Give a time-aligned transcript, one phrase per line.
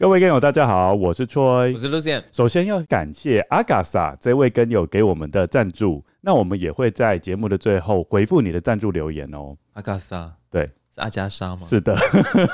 [0.00, 2.22] 各位根友，大家好，我是 Troy，我是 Lucien。
[2.30, 9.56] 首先要感谢阿嘎萨这位跟友给我们的赞助，那我们也会在节目的最后回复你的赞助留言哦。
[9.72, 11.66] 阿嘎萨，对，是阿加莎吗？
[11.68, 11.96] 是的，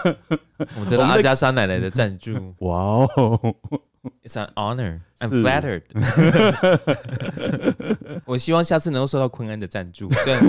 [0.75, 2.33] 我们得到阿加莎奶奶的赞助。
[2.65, 3.39] 哇哦
[4.25, 5.00] ，It's an honor.
[5.19, 5.83] I'm flattered.
[8.25, 10.42] 我希望下次能够收到昆恩的赞助，虽然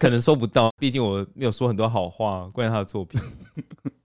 [0.00, 3.20] 可能收不到，毕竟我没有说很多好话关于他的作品。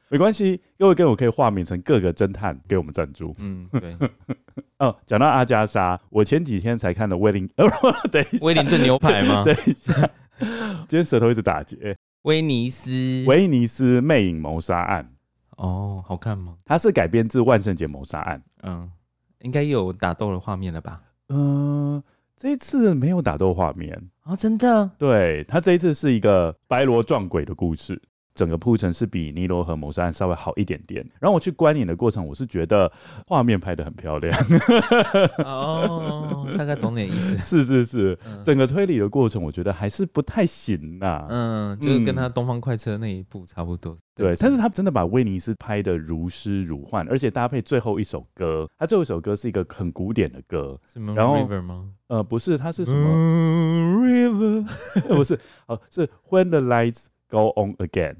[0.09, 3.35] 没关系，各位跟我可以化名成各个侦探给我们赞助。
[3.37, 3.95] 嗯，对。
[4.79, 7.47] 哦，讲到阿加莎，我前几天才看的威灵，
[8.11, 9.43] 等一下，威灵顿牛排吗？
[9.45, 10.09] 等一下，
[10.87, 11.95] 今天舌头一直打结。
[12.23, 15.09] 威尼斯，威尼斯魅影谋杀案。
[15.57, 16.55] 哦，好看吗？
[16.65, 18.41] 它是改编自万圣节谋杀案。
[18.63, 18.89] 嗯，
[19.41, 21.01] 应该有打斗的画面了吧？
[21.27, 22.03] 嗯、呃，
[22.35, 24.89] 这一次没有打斗画面啊、哦，真的？
[24.97, 28.01] 对，它这一次是一个白罗撞鬼的故事。
[28.39, 32.89] 整个铺陈是比尼罗河谋杀案稍微好一点点，然后我去观影的过程，我是觉得
[33.27, 34.33] 画面拍的很漂亮。
[35.39, 37.35] 哦，大概懂点意思。
[37.43, 41.25] 是是是，嗯、整个推理的过程，我觉得还是不太行呐、啊。
[41.27, 43.93] 嗯，就是跟他《东方快车》那一部差不多。
[44.15, 51.89] 对，对，但是他真的把威尼斯拍的如诗如幻，而且搭配最后一首歌，他最后一首歌是一个很古典的歌，是 River 吗？
[52.07, 54.65] 呃，不是，它是什么？River，
[55.13, 57.07] 不是，哦，是 When the Lights。
[57.29, 58.15] Go on again，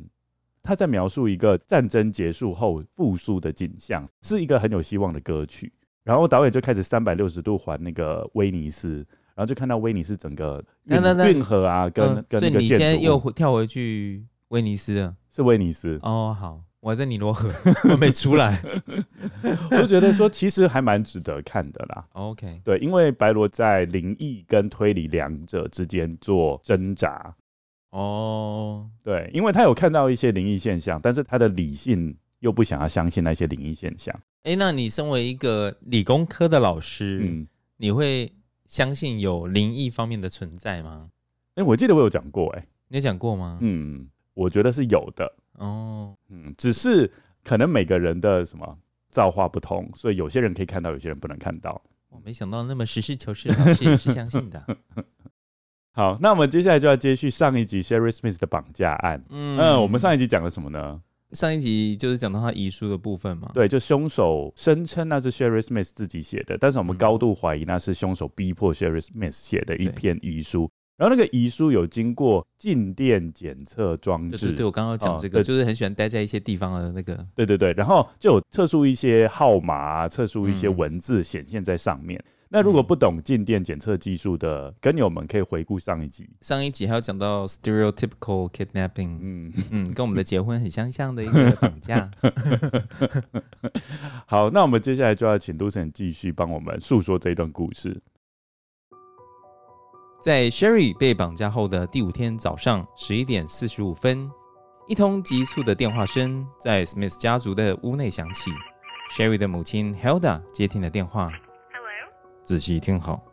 [0.62, 5.74] 他在描述一个战争结束后复苏的景象，是一个很有希望的歌曲。
[6.04, 8.98] 然后导演就开始三百六十度环那个威尼斯，
[9.36, 10.98] 然后就看到威尼斯整个运
[11.28, 12.60] 运河啊，跟、呃、跟那个建筑。
[12.60, 15.16] 所以你现在又跳回去威尼斯了？
[15.30, 17.50] 是威尼斯哦，好，我还在尼罗河，
[17.92, 18.62] 我没出来。
[19.72, 22.06] 我就觉得说，其实还蛮值得看的啦。
[22.14, 27.36] OK，对，因为白罗在灵异跟推理两者之间做挣扎。
[27.92, 29.04] 哦，oh.
[29.04, 34.18] 对，因为他有看到一些灵异现象，但是他的理性又不想要相信那些灵异现象。
[34.44, 38.32] 哎，那你身为一个理工科的老师，嗯，你会
[38.66, 41.10] 相信有灵异方面的存在吗？
[41.56, 43.58] 哎，我记得我有讲过，哎，你有讲过吗？
[43.62, 45.34] 嗯，我觉得是有的。
[45.54, 47.12] 哦，嗯，只是
[47.44, 48.78] 可能每个人的什么
[49.10, 51.82] 造化不同，所以有些人可以看到，有些人不能看到。
[52.10, 54.64] 我没想到那么实事求是的老师也是相信的。
[56.00, 59.22] 好，那我们接下来就要接续上一集 Sherry Smith 的绑架案。
[59.32, 61.02] 嗯，嗯，我们上一集讲了什么呢？
[61.34, 63.52] 上一集就是讲到他遗书的部分嘛。
[63.54, 70.72] 对，就凶手声称那是 Sherry Smith 自己写的，但是我们高度怀疑那是凶手逼迫 Sherry Smith 写的一篇遗书。
[70.96, 74.48] 然后那个遗书有经过静电检测装置。
[74.48, 77.28] 对，对，我刚刚讲这个，哦、就是很喜欢待在一些地方的那个。
[77.36, 82.18] 对对对，然后就有测出一些号码，测出一些文字显现在上面。
[82.18, 86.28] 嗯那如果不懂静电检测技术的跟友们，可以回顾上一集。
[86.42, 92.10] 上一集还有讲到 stereotypical kidnapping，嗯嗯，跟我们的结婚很相像的一个绑架。
[94.26, 98.02] 好，那我们接下来就要请 Lucien 继续帮我们诉说这一段故事。
[100.20, 104.28] 在 Sherry 被绑架后的第五天早上十一点四十五分，
[104.88, 108.50] 一通急促的电话声在 Smith 家族的屋内响起。
[109.12, 111.32] Sherry 的母亲 Hilda 接听了电话。
[112.50, 113.24] 仔细听好，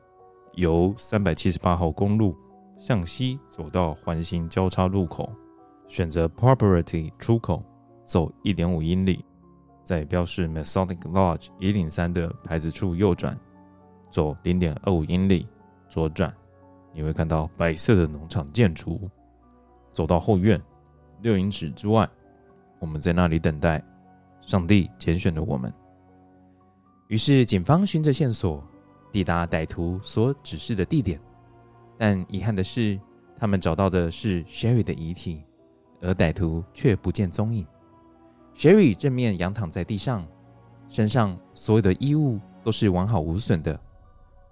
[0.57, 2.37] 由三百七十八号公路
[2.77, 5.33] 向西走到环形交叉路口，
[5.89, 7.63] 选择 Property 出口，
[8.05, 9.25] 走一点五英里，
[9.83, 13.35] 在标示 Masonic Lodge 一零三的牌子处右转，
[14.11, 15.49] 走零点二五英里
[15.89, 16.31] 左转，
[16.93, 19.01] 你会看到白色的农场建筑。
[19.93, 20.61] 走到后院
[21.23, 22.07] 六英尺之外，
[22.81, 23.83] 我们在那里等待。
[24.43, 25.73] 上帝拣选了我们。
[27.09, 28.63] 于是，警方循着线索
[29.17, 31.19] 抵达歹徒所指示的地点，
[31.97, 33.01] 但遗憾的是，
[33.39, 35.43] 他们找到的是 Sherry 的遗体，
[36.03, 37.67] 而歹徒却不见踪影。
[38.55, 40.29] Sherry 正面仰躺在地上，
[40.87, 43.81] 身上所有的衣物都是完好无损的，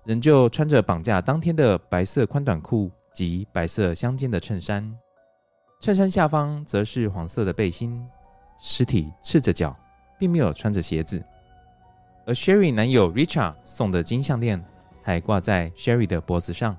[0.07, 4.91] 仍旧穿着绑架当天的白色宽短裤及白色相间的衬衫，
[5.79, 8.03] 衬衫下方则是黄色的背心。
[8.59, 9.77] 尸体赤着脚，
[10.19, 11.23] 并没有穿着鞋子。
[12.27, 14.63] 而 Sherry 男友 Richard 送的金项链
[15.03, 16.75] 还挂在 Sherry 的脖子上，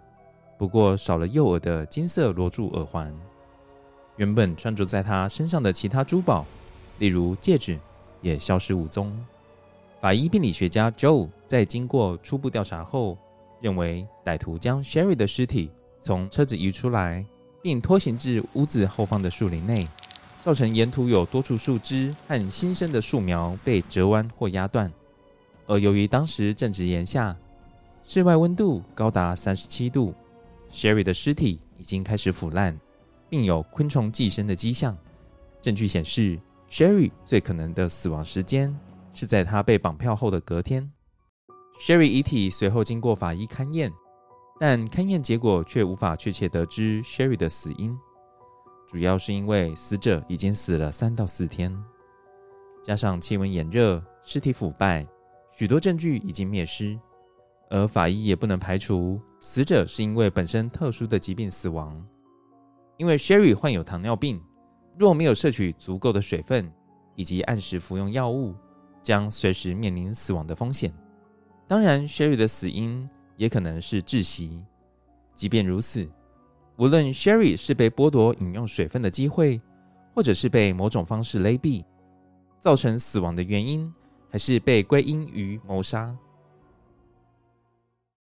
[0.58, 3.14] 不过少了右耳的金色螺柱耳环。
[4.16, 6.46] 原本穿着在他身上的其他珠宝，
[6.98, 7.78] 例如戒指，
[8.22, 9.16] 也消失无踪。
[10.02, 13.16] 法医病理学家 Joe 在经过初步调查后，
[13.62, 15.70] 认为歹徒将 Sherry 的尸体
[16.00, 17.24] 从车子移出来，
[17.62, 19.88] 并拖行至屋子后方的树林内，
[20.44, 24.92] 造成沿途有多处树枝和新生的树苗被折弯或压断。
[25.68, 27.36] 而由于当时正值炎夏，
[28.04, 30.14] 室外温度高达三十七度
[30.72, 32.78] ，Sherry 的尸体已经开始腐烂。
[33.28, 34.96] 并有昆虫寄生的迹象，
[35.60, 36.40] 证据显示
[36.70, 38.74] ，Sherry 最可能的死亡时间
[39.14, 40.90] 是在她被绑票后的隔天。
[41.82, 43.92] Sherry 遗体随后经过法医勘验，
[44.60, 47.98] 但勘验结果却无法确切得知 Sherry 的死因，
[48.88, 51.76] 主要是因为死者已经死了三到四天，
[52.84, 55.06] 加上气温炎热、尸体腐败，
[55.58, 57.00] 许多证据已经灭失，
[57.70, 62.06] 而法医也不能排除死者是因为本身特殊的疾病死亡。
[62.98, 64.44] 因为 Sherry 患有糖尿病，
[64.98, 66.70] 若没有摄取足够的水分
[67.16, 68.54] 以及按时服用药物，
[69.02, 70.94] 将随时面临死亡的风险。
[71.70, 74.62] 当然，Sherry 的死因也可能是窒息。
[75.34, 76.06] 即便如此，
[76.76, 79.62] 无论 Sherry 是被剥夺饮用水分的机会，
[80.14, 81.82] 或者是被某种方式勒毙，
[82.60, 83.90] 造成死亡的原因，
[84.36, 86.14] 还是被归因于谋杀。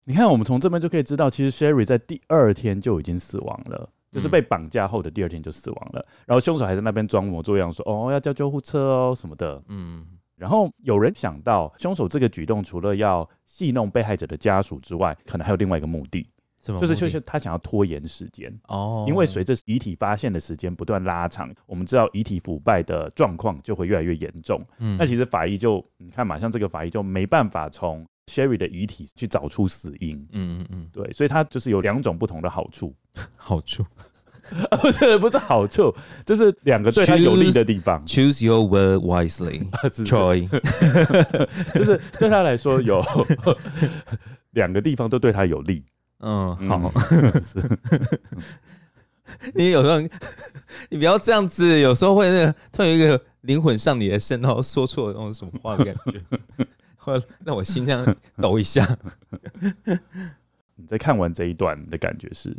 [0.04, 3.90] 你看，我们从这边就可以知道，其实 Sherry 在第二天就已经死亡了。
[4.12, 10.06] 就是被绑架后的第二天就死亡了，然后凶手还在那边装模作样说：“哦，要叫救护车哦什么的。”嗯，
[10.36, 16.30] 然后有人想到，凶手这个举动除了要戏弄被害者的家属之外，可能还有另外一个目的，
[16.64, 16.80] 什么？
[16.80, 18.54] 就是就是他想要拖延时间。
[18.68, 24.64] 哦，因为随着遗体发现的时间不断拉长，我们知道遗体腐败的状况就会越来越严重。
[24.80, 32.94] 嗯，那其实法医就你看嘛，像这个法医就没办法从 Sherry 的遗体去找出死因，嗯嗯嗯，对，所以他就是有两种不同的好处，
[33.36, 33.86] 好处。
[34.82, 35.94] 不是不是好处，
[36.26, 38.02] 就是两个对他有利的地方。
[38.06, 40.48] Choose your word wisely，Troy，
[41.76, 43.04] 就是对他来说有
[44.52, 45.84] 两个地方都对他有利。
[46.20, 47.80] 嗯，好，嗯、是
[49.54, 50.00] 你有时候
[50.90, 56.22] 你不要这样子，有时候会那个突然有一个灵魂上你的身，然后说错那种什么话的感觉。
[56.98, 58.86] 会让我心这样抖一下。
[60.76, 62.54] 你在看完这一段的感觉是，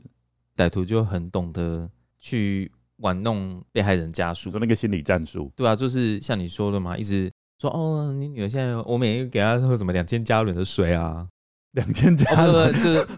[0.57, 5.53] 歹徒就很懂得去玩弄被害人家属，说那个心理战术。
[5.55, 11.29] 对啊，就是像你说的嘛，一直说哦，你女儿现在我每天给她喝什么两千加仑的水啊，
[11.73, 13.07] 两千加仑、哦、就是。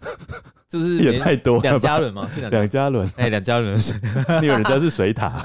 [0.70, 2.30] 就是也太多两加仑嘛？
[2.32, 3.12] 是两两加仑？
[3.16, 3.96] 哎，两加仑的水，
[4.40, 5.42] 你以为人家是水塔？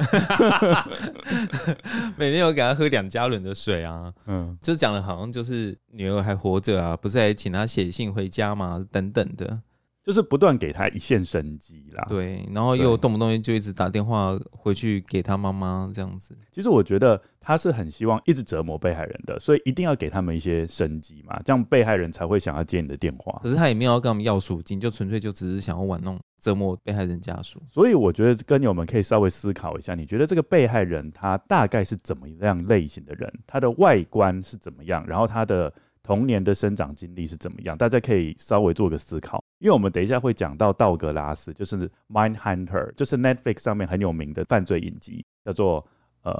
[2.16, 8.86] 每天有给他喝两加仑的水啊，嗯，就讲的好像就是女儿还活着啊，不是还请他写信回家吗？
[8.92, 9.60] 等等的。
[10.06, 16.38] 就是不断给他一线生机啦，对，然后又动不动就一直打电话回去给他妈妈这样子。
[16.52, 23.40] 其实我觉得他是很希望一直折磨被害人的，所以一定要给他们一些生机嘛，这样被害人才会想要接你的电话。
[23.42, 27.60] 可是他也没有要跟他们要赎金，就纯粹就只是想要玩弄折磨被害人家属。
[27.66, 33.34] 所以我觉得跟友们可以稍微思考一下，你觉得这个被害人他大概是怎么样类型的人？
[33.48, 35.04] 他的外观是怎么样？
[35.08, 35.74] 然后他的
[36.06, 37.76] 童年的生长经历是怎么样？
[37.76, 39.44] 大家可以稍微做个思考。
[39.58, 41.76] 因为我们等一下会讲到道格拉斯，就是
[42.10, 45.84] 《Mindhunter》，就是 Netflix 上面很有名的犯罪影集，叫做
[46.22, 46.32] 呃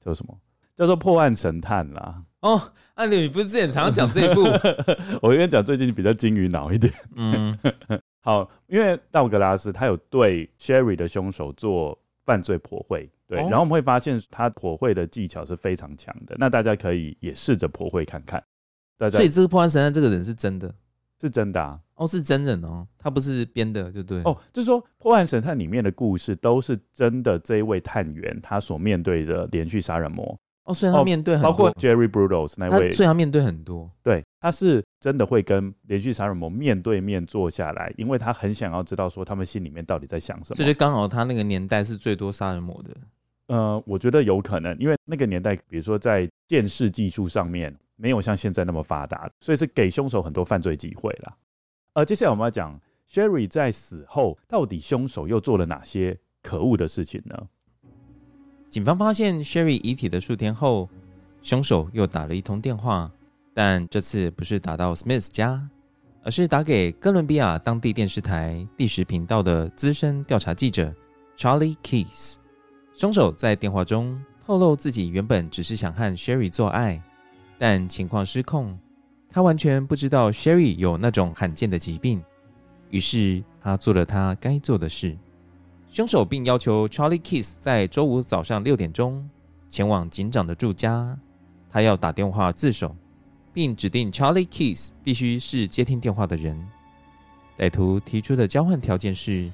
[0.00, 0.36] 叫做什么？
[0.74, 2.20] 叫做《破案神探》啦。
[2.40, 2.60] 哦，
[2.94, 4.42] 阿、啊、你不是之前常常讲这一部？
[5.22, 6.92] 我跟你讲，最近比较金鱼脑一点。
[7.14, 7.56] 嗯，
[8.22, 16.34] 好，因为道格拉斯他有对 Sherry 的凶手做犯罪破绘，对，哦、然后我们会发现他破绘的技巧是非常强的。
[16.38, 18.42] 那大家可以也试着破绘看看。
[18.98, 20.74] 大家所以这个破案神探这个人是真的。
[21.20, 21.78] 是真的啊！
[21.94, 24.36] 哦，是真人哦，他不是编的，就对哦。
[24.52, 40.56] 就是说，《破案神探》里面的故事都是真的，这一位探员他所面对的连续杀人魔哦，所以他面对很多，包括 Jerry Brudos 那位，所以他面对很多，对，他是真的会跟连续杀人魔面对面坐下来，因为他很想要知道说他们心里面到底在想什么。
[40.56, 42.90] 所以就刚好他那个年代是最多杀人魔的。
[43.46, 47.72] 呃，我觉得有可能，因为那个年代，比如说在电视技术上面
[48.02, 51.36] 没有像现在那么发达，所以是给凶手很多犯罪机会了。
[51.92, 52.76] 呃，接下来我们要讲
[53.08, 57.46] Sherry 在死后到底凶手又做了哪些可恶的事情呢？
[58.68, 60.88] 警方发现 Sherry 遗体的数天后，
[61.42, 63.08] 凶手又打了一通电话，
[63.54, 65.70] 但这次不是打到 Smith 家，
[66.24, 70.92] 而是打给哥伦比亚当地电视台第十频道的资深调查记者
[71.36, 72.38] Charlie Keys。
[72.94, 77.00] 凶手在电话中透露自己原本只是想和 Sherry 做爱，
[77.62, 78.76] 但情况失控，
[79.30, 82.20] 他完全不知道 Sherry 有那种罕见的疾病，
[82.90, 85.16] 于是他做了他该做的事。
[85.88, 89.30] 凶手并要求 Charlie Kiss 在周五早上六点钟
[89.68, 91.16] 前往警长的住家，
[91.70, 92.96] 他要打电话自首，
[93.52, 96.60] 并指定 Charlie Kiss 必须是接听电话的人。
[97.56, 99.48] 歹徒提出的交换条件是，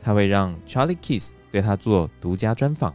[0.00, 2.92] 他会让 Charlie Kiss 对他做独家专访。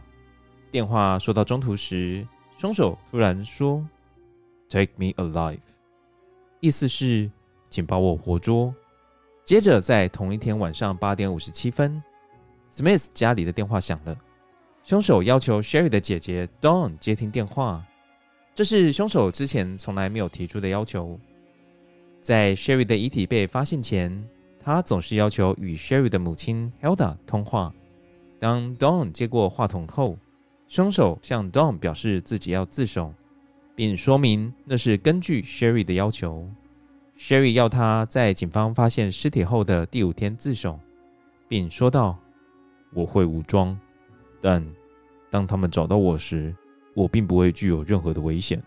[0.70, 3.82] 电话说到中途时，凶手突然说
[4.68, 5.60] ：“Take me alive”，
[6.60, 7.30] 意思是
[7.70, 8.74] 请把我活捉。
[9.44, 12.02] 接着，在同一天晚上八点五十七分
[12.72, 14.16] ，Smith 家里的电话响了。
[14.84, 17.84] 凶手要求 Sherry 的姐姐 Dawn 接听电话，
[18.54, 21.18] 这是凶手之前从来没有提出的要求。
[22.20, 24.26] 在 Sherry 的遗体被发现前，
[24.58, 27.72] 他总是要求与 Sherry 的母亲 Hilda 通话。
[28.38, 30.18] 当 Dawn 接过话筒后，
[30.68, 33.12] 凶手向 Dawn 表示自己要自首，
[33.78, 36.50] 并说明那是根据 Sherry 的要求。
[37.16, 40.80] Sherry 要他在警方发现尸体后的第五天自首，
[41.46, 42.18] 并说道
[42.92, 43.78] ：“我会武装，
[44.40, 44.66] 但
[45.30, 46.52] 当他们找到我时，
[46.92, 48.60] 我并不会具有任何的危险。”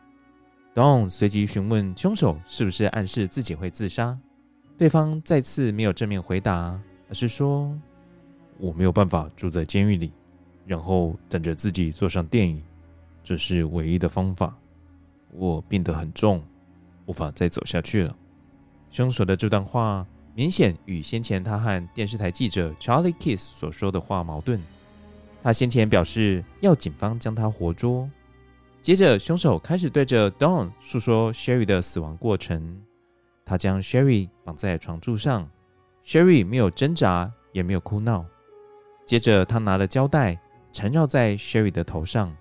[0.73, 4.17] Don 随即询问凶手是不是暗示自己会自杀。
[4.77, 7.77] 对方再次没有正面回答，而是说
[8.57, 10.13] ：“我没有办法住在监狱里，
[10.65, 12.63] 然后等着自己坐上电椅，
[13.21, 14.57] 这是唯一的方法。
[15.31, 16.43] 我病得很重，
[17.05, 18.15] 无法再走下去了。”
[18.89, 24.59] 凶手的这段话明显与先前他和电视台记者 Charlie Keys 所说的话矛盾。
[25.43, 28.09] 他先前表示要警方将他活捉，
[28.81, 32.81] 接着凶手开始对着 Dawn 诉说 Sherry 的死亡过程。
[33.43, 35.49] 他将 Sherry 绑在床柱上
[36.05, 38.25] ，Sherry 没有挣扎，也没有哭闹。
[39.05, 40.39] 接着，他拿了胶带
[40.71, 42.33] 缠绕在 Sherry 的头上，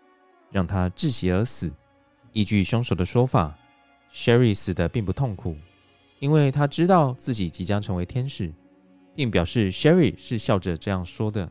[0.51, 1.73] 让她窒息而死。
[2.33, 3.57] 依据凶手的说法
[4.13, 5.57] ，Sherry 死得并不痛苦，
[6.19, 8.53] 因为他知道自己即将成为天使，
[9.15, 11.51] 并表示 Sherry 是笑着这样说的。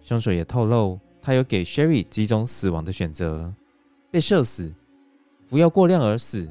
[0.00, 3.52] 凶手也透露，他有给 Sherry 几种死亡的选择：
[4.10, 4.72] 被射死、
[5.46, 6.50] 服药过量而死，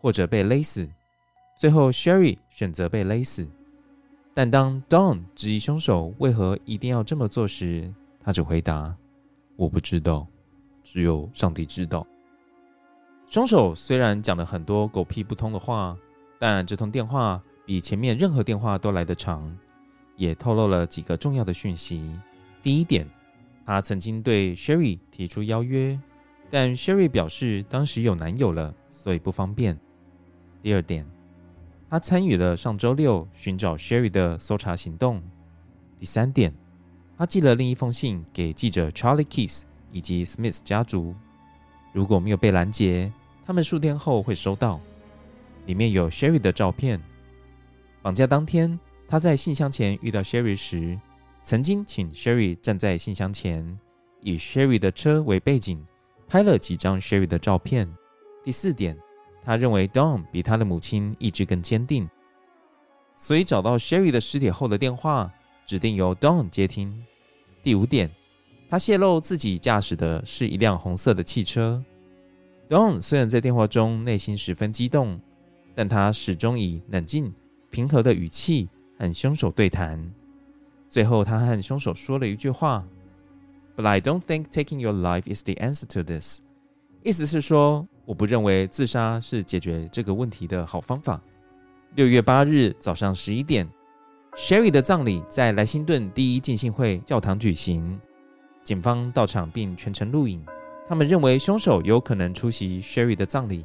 [0.00, 0.88] 或者被勒死。
[1.58, 3.46] 最后，Sherry 选择被勒死。
[4.32, 8.96] 但当 Don 质疑凶手为何一定要这么做时，他只回答
[9.56, 10.26] ：“我不知道，
[10.82, 12.06] 只有上帝知道。”
[13.34, 15.98] 凶手虽然讲了很多狗屁不通的话，
[16.38, 19.52] 但这通电话比前面任何电话都来得长，
[20.14, 22.16] 也透露了几个重要的讯息。
[22.62, 23.04] 第一点，
[23.66, 25.98] 他曾经对 Sherry 提出邀约，
[26.48, 29.76] 但 Sherry 表示当时有男友了，所以不方便。
[30.62, 31.04] 第二点。
[31.90, 35.20] 他参与了上周六寻找 Sherry 的搜查行动。
[35.98, 36.54] 第三点，
[37.18, 41.12] 他寄了另一封信给记者 Charlie Keys 以及 Smith 家族。
[41.92, 43.12] 如果没有被拦截，
[43.46, 44.80] 他们数天后会收到。
[45.66, 47.00] 里面有 Sherry 的照片。
[48.02, 50.98] 绑架当天，他在信箱前遇到 Sherry 时，
[51.42, 53.78] 曾经请 Sherry 站在信箱前，
[54.20, 55.84] 以 Sherry 的车为背景，
[56.28, 57.88] 拍了几张 Sherry 的照片。
[58.42, 58.96] 第四点。
[59.46, 62.08] 他认为 Don 比他的母亲意志更坚定，
[63.14, 65.30] 所以找到 Sherry 的尸体后的电话
[65.66, 67.04] 指定由 Don 接听。
[67.62, 68.10] 第五点，
[68.70, 71.84] 他泄露自己驾驶的是一辆红色的汽车。
[72.74, 75.20] Don 虽然在电话中内心十分激动，
[75.76, 77.32] 但他始终以冷静、
[77.70, 80.12] 平和的语气和凶手对谈。
[80.88, 82.84] 最后，他和凶手说了一句话
[83.76, 86.40] ：“But I don't think taking your life is the answer to this。”
[87.04, 87.86] 意思是说。
[88.06, 91.18] 我不认为自杀是解决这个问题的好方法。
[91.94, 93.66] 六月八日早上十一点
[94.34, 97.98] ，Sherry 的葬礼在莱辛顿第一浸信会教堂举行，
[98.62, 100.44] 警方到场并全程录影。
[100.86, 103.64] 他们认为凶手有可能出席 Sherry 的葬礼，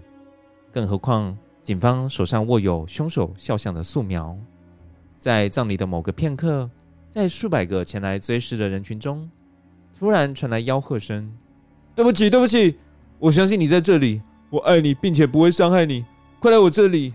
[0.71, 4.37] 更何况警方手上握有凶手肖像的素描。
[5.17, 6.69] 在葬礼的某个片刻，
[7.09, 9.29] 在数百个前来追思的人群中，
[9.99, 11.29] 突然传来吆喝声
[11.93, 12.77] ：“对不起，对不起，
[13.19, 14.21] 我相信你在这里。”
[14.51, 16.03] 我爱你，并且不会伤害你。
[16.39, 17.13] 快来我这里！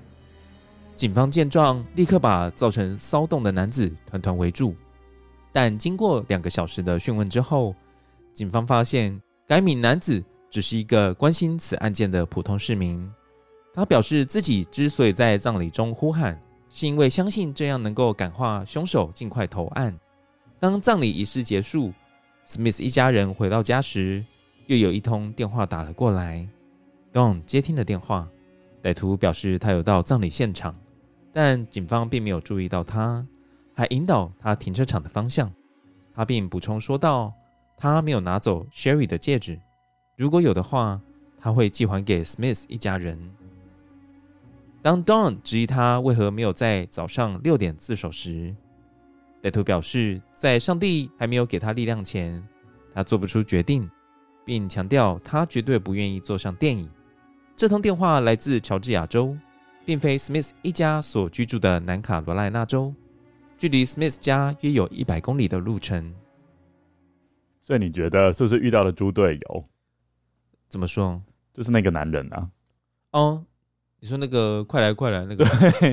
[0.94, 4.76] 警方见状，立刻把造成骚动的男子团团围住。
[5.52, 7.75] 但经过两个小时的讯问之后，
[8.32, 13.10] 警方发现该名男子只是一个关心此案件的普通市民。
[13.74, 19.98] 他表示自己之所以在葬礼中呼喊，是因为相信这样能够感化凶手尽快投案。
[20.58, 21.92] 当葬礼仪式结束
[22.46, 24.24] ，Smith 一家人回到家时，
[24.66, 26.48] 又有一通电话打了过来。
[27.12, 28.26] Don 接听了电话，
[28.82, 30.74] 歹徒表示他有到葬礼现场，
[31.32, 33.26] 但警方并没有注意到他，
[33.74, 35.52] 还引导他停车场的方向。
[36.14, 37.32] 他并补充说道，
[37.76, 39.60] 他没有拿走 Sherry 的戒指，
[40.16, 41.00] 如果有的话，
[41.38, 43.18] 他会寄还给 Smith 一家人。
[44.80, 48.54] 当 Don 质疑他为何没有在早上六点自首时，
[49.42, 52.42] 歹徒表示，在上帝还没有给他力量前，
[52.94, 53.88] 他做不出决定，
[54.44, 56.88] 并强调他绝对不愿意坐上电椅。
[57.56, 59.36] 这通电话来自乔治亚州，
[59.84, 62.94] 并非 Smith 一家所居住的南卡罗来纳州，
[63.56, 66.14] 距离 Smith 家约有一百公里的路程。
[67.64, 69.68] 所以你觉得是不是遇到了猪队友？
[70.68, 71.21] 怎么说？
[71.52, 72.49] 就是那个男人啊？
[73.11, 73.44] 哦。
[74.00, 75.47] 你说那个快来快来那个，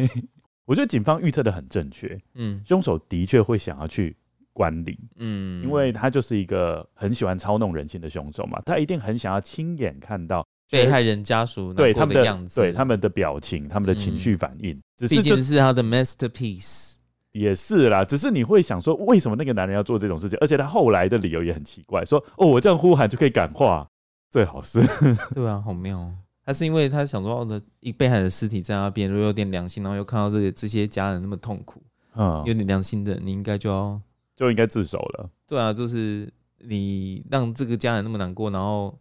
[0.66, 2.22] 我觉得警方预测的很正确。
[2.34, 4.14] 嗯，凶手的确会想要去
[4.52, 5.00] 管理。
[5.16, 14.78] 嗯，因为他就是一个很喜欢操弄人心的凶手嘛，他一定很想要亲眼看到被害人家属对他们的样子，对他们的表情、他们的情绪反应。
[15.08, 16.98] 毕竟是他的 masterpiece，
[17.32, 18.04] 也是啦。
[18.04, 20.38] 只是你会想说，为什么那个男人要做这种事情？
[20.42, 23.88] 而且他后来的理由也很奇怪，说：“哦，我这样呼喊就可以感化，
[24.30, 24.82] 最好是。”
[25.36, 26.12] 对啊，好妙。
[26.44, 31.82] 他是因为他想说，哦，的一被害人的尸体在那边，如果有点良心，然后又看到这个这些家人那么痛苦，
[32.16, 34.02] 嗯，有点良心的，你应该就要
[34.36, 35.30] 就应该自首了。
[35.48, 38.98] 对啊，就是你让这个家人那么难过，然后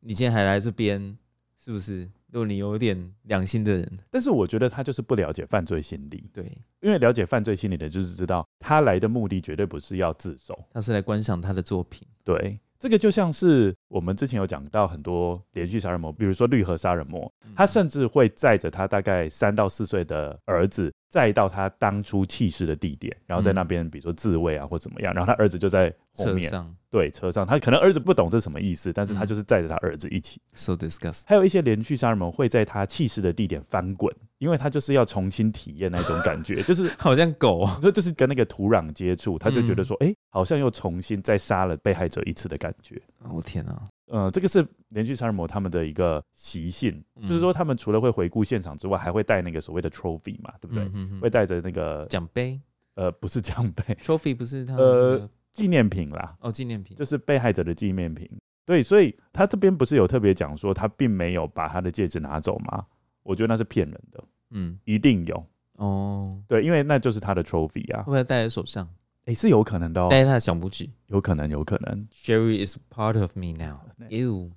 [0.00, 1.16] 你今天还来这边，
[1.62, 2.08] 是不是？
[2.30, 6.28] 如果你有点良心的人，但是我觉得他就是不了解犯罪心理。
[6.32, 6.44] 对，
[6.80, 12.06] 因为了解犯罪心理的，就是知道他来的目的绝对不是要自首，他是来观赏他的作品。
[12.24, 12.58] 对。
[12.78, 26.52] 这个就像是我们之前有讲到很多连续杀人魔，比如说绿河杀人魔，他甚至会载着他大概三到四岁的儿子，载到他当初弃尸的地点，然后在那边比如说自卫啊或怎么样，然后他儿子就在后面，
[26.90, 30.40] 对，车上，他可能儿子不懂这什么意思，但是他就是载着他儿子一起。
[30.54, 31.24] So disgusting。
[31.26, 34.14] 还有一些连续杀人魔会在他弃尸的地点翻滚。
[34.38, 43.02] 因为他就是要重新体验那种感觉，就是 好像狗，就就是跟那个土壤接触，他就觉得说，哎、好像又重新再杀了被害者一次的感觉。
[43.24, 43.77] 我、哦、天哪，
[44.08, 50.84] 呃，这个是连续杀人魔他们的一个习性，嗯、就是说他们除了会回顾现场之外，还会带那个所谓的 trophy 嘛，对不对？
[50.84, 52.60] 嗯、哼哼会带着那个奖杯，
[52.94, 58.28] 呃，不是奖杯， trophy 不是他呃纪念品啦，哦，纪念品就是被害者的纪念品。
[58.64, 62.84] 对，所以他这边不是有特别讲说他并没有把他的戒指拿走吗？
[63.22, 64.24] 我觉得那是骗人的。
[64.50, 66.38] 嗯，一定有哦。
[66.48, 68.88] 对，因为那就是他的 trophy 啊，会不会戴在手上？
[69.28, 72.08] 哎、欸，是有可能的哦，戴在他的小拇指，有可能，有可能。
[72.10, 73.76] Sherry is part of me now。
[74.08, 74.50] 哟，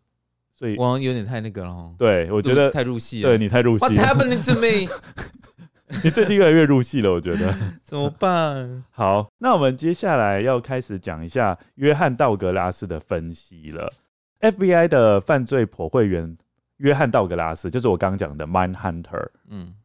[0.53, 1.93] 所以我有点太那个了。
[1.97, 3.29] 对，我觉得太入戏了。
[3.29, 3.83] 对，你太入戏。
[3.83, 4.89] What's happening to me？
[6.05, 7.53] 你最近越来越入戏了，我觉得。
[7.83, 8.85] 怎么办？
[8.91, 13.91] 好，那我们接下来要开始讲一下约翰道格拉斯的分析了。
[14.39, 16.37] FBI 的犯罪破会员
[16.77, 19.27] 约翰道格拉斯，就是我刚刚讲的 Mind Hunter。
[19.49, 19.75] 嗯。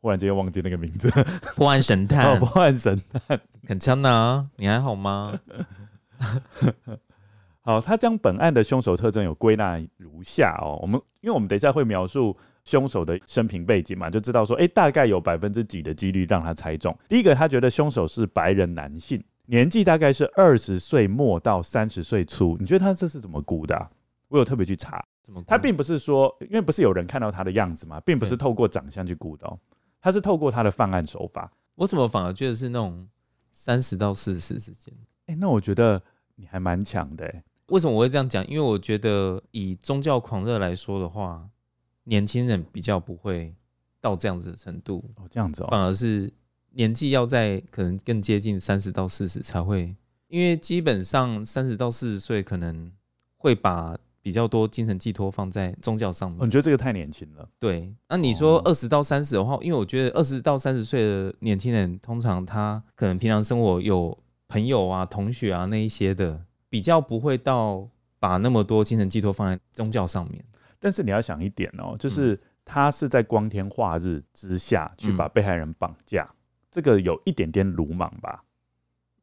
[0.00, 1.10] 忽然间又忘记那个名字，
[1.54, 2.24] 破案神探。
[2.24, 4.50] 哦，破案神探，很强呢。
[4.56, 5.38] 你还好吗？
[7.62, 10.78] 好，他将本案的凶手特征有归纳如下哦。
[10.80, 12.34] 我们因为我们等一下会描述
[12.64, 16.96] 凶手的生平背景嘛，就知道说，哎，大概有百分之几的几率让他猜中。
[17.06, 22.56] 第一个，他觉得凶手是白人男性，年纪大概是二十岁末到三十岁初。
[22.58, 23.90] 你觉得他这是怎么估的啊？
[24.28, 25.44] 我有特别去查，怎么？
[25.46, 29.58] 他并不是说，因为不是有人看到他的样子嘛，并不是透过长相去估的哦。
[30.00, 33.08] 他是透过他的犯案手法，我怎么反而觉得是那种
[33.50, 34.94] 三十到四十之间？
[35.26, 36.02] 哎，那我觉得
[36.36, 37.44] 你还蛮强的哎。
[37.66, 38.46] 为什么我会这样讲？
[38.48, 41.48] 因为我觉得以宗教狂热来说的话，
[42.04, 43.54] 年轻人比较不会
[44.00, 45.04] 到这样子的程度。
[45.16, 46.32] 哦，这样子哦，反而是
[46.70, 49.94] 年纪要在可能更接近三十到四十才会，
[50.28, 52.92] 因为基本上三十到四十岁可能
[53.36, 53.98] 会把。
[54.22, 56.40] 比较多精神寄托放在宗教上面。
[56.40, 57.48] 哦，你觉得这个太年轻了？
[57.58, 64.16] 对，那你说二十到三十的话，因为我觉得二十到三十岁的年轻人，通常他可能平常生活有
[64.48, 70.44] 朋友啊、同学啊那一些的，比较不会到把那么多精神寄托放在宗教上面。
[70.78, 76.36] 但是你要想一点哦，就是他是在光天化日之下去把被害人绑架，嗯、
[76.70, 78.42] 这个有一点点鲁莽吧？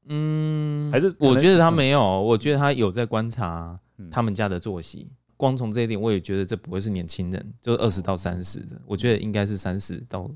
[0.10, 3.80] 嗯，还是我觉得他没有，我觉得他有在观察。
[4.12, 10.30] 他们家的作息，光从这一点，我也觉得这不会是年轻人，就是二十到三十的，我觉得应该是三十到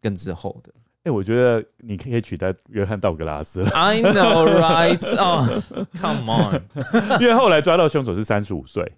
[0.00, 0.72] 更之后的。
[1.04, 3.70] 哎，我觉得你可以取代约翰道格拉斯了。
[3.70, 5.16] I know, right?
[5.16, 5.46] Oh,
[5.94, 6.62] come on！
[7.22, 8.92] 因为后来抓到凶手是三十五岁。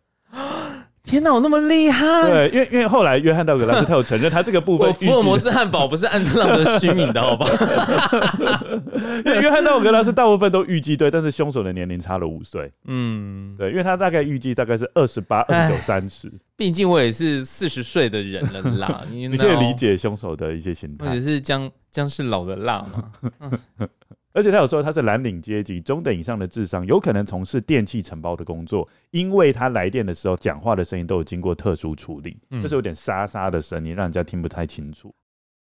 [1.02, 2.30] 天哪，我那么厉害！
[2.30, 7.46] 对，因为因为后来约翰道格拉斯他有承认他这个部分，福尔摩斯汉堡不是按照的虚名的，好吧？
[9.24, 12.70] 因为约翰道格拉斯大部分都预计对，但是凶手的年龄差了五岁。
[12.86, 16.30] 嗯，对，因为他大概预计大概是二十八、二十九、三十。
[16.56, 21.06] 毕竟我也是四十岁的人了啦， 你可以理解凶手的一些心态。
[21.06, 23.04] 或者是姜姜是老的辣嘛。
[23.40, 23.58] 嗯
[24.32, 35.12] 而且他有说他是蓝领阶级中等以上的智商，有可能从事电器承包的工作，因为他来电的时候讲话的声音都有经过特殊处理，就是有点沙沙的声音，让人家听不太清楚。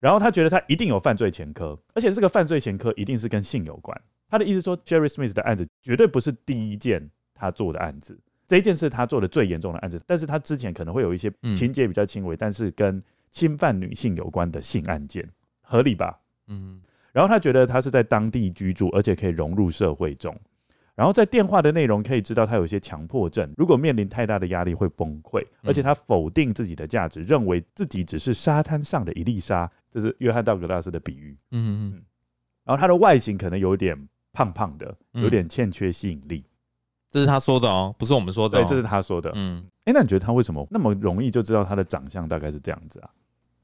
[0.01, 3.99] 然后他觉得他一定有犯罪前科，而且这个犯罪前科一定是跟性有关。
[4.29, 15.27] 他的意思说，Jerry Smith 的案子绝对不是第一件他做的案子，这一件是他做的最严重的案子，但是他之前可能会有一些情节比较轻微，但是跟侵犯女性有关的性案件，
[15.63, 16.21] 合理吧？
[16.49, 16.83] 嗯。
[17.19, 20.33] 然后他觉得他是在当地居住，而且可以融入社会中。
[20.95, 25.45] 然后在电话的内容可以知道他有一些强迫症，如果面临太大的压力会崩溃。
[25.65, 29.69] 而且他否定自己的价值，认为自己只是沙滩上的一粒沙。
[29.91, 31.37] 这是约翰道格拉斯的比喻。
[31.51, 32.03] 嗯嗯。
[32.65, 36.45] 然后他的外形可能有点胖胖的，有点欠缺吸引力。
[37.11, 38.59] 这是他说的哦，不是我们说的。
[38.59, 39.33] 对，这是他说的。
[39.35, 39.67] 嗯。
[39.87, 43.11] 哎，那你觉得他为什么那么容易就知道他的长相大概是这样子啊？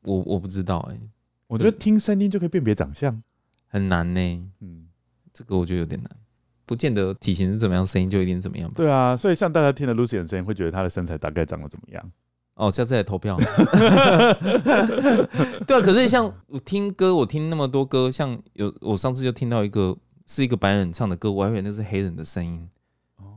[0.03, 0.99] 我我不知道哎，
[1.47, 3.23] 我觉得听声音就可以辨别长相。
[3.75, 4.21] 很难呢，
[4.61, 4.87] 嗯，
[5.33, 6.09] 这个我觉得有点难，
[6.65, 8.71] 不见得体型是怎么样，声音就一定怎么样。
[8.73, 12.13] 对啊，所以像大家听了 Lucy 的声音，会觉得她的身材大概长得怎么样？
[12.55, 13.37] 哦，下次来投票。
[15.67, 19.97] 对啊，可是像我听歌，我听那么多歌，像有我上次就听到一个
[20.29, 22.71] 是一个白人唱的歌，我还以为那是黑人的声音，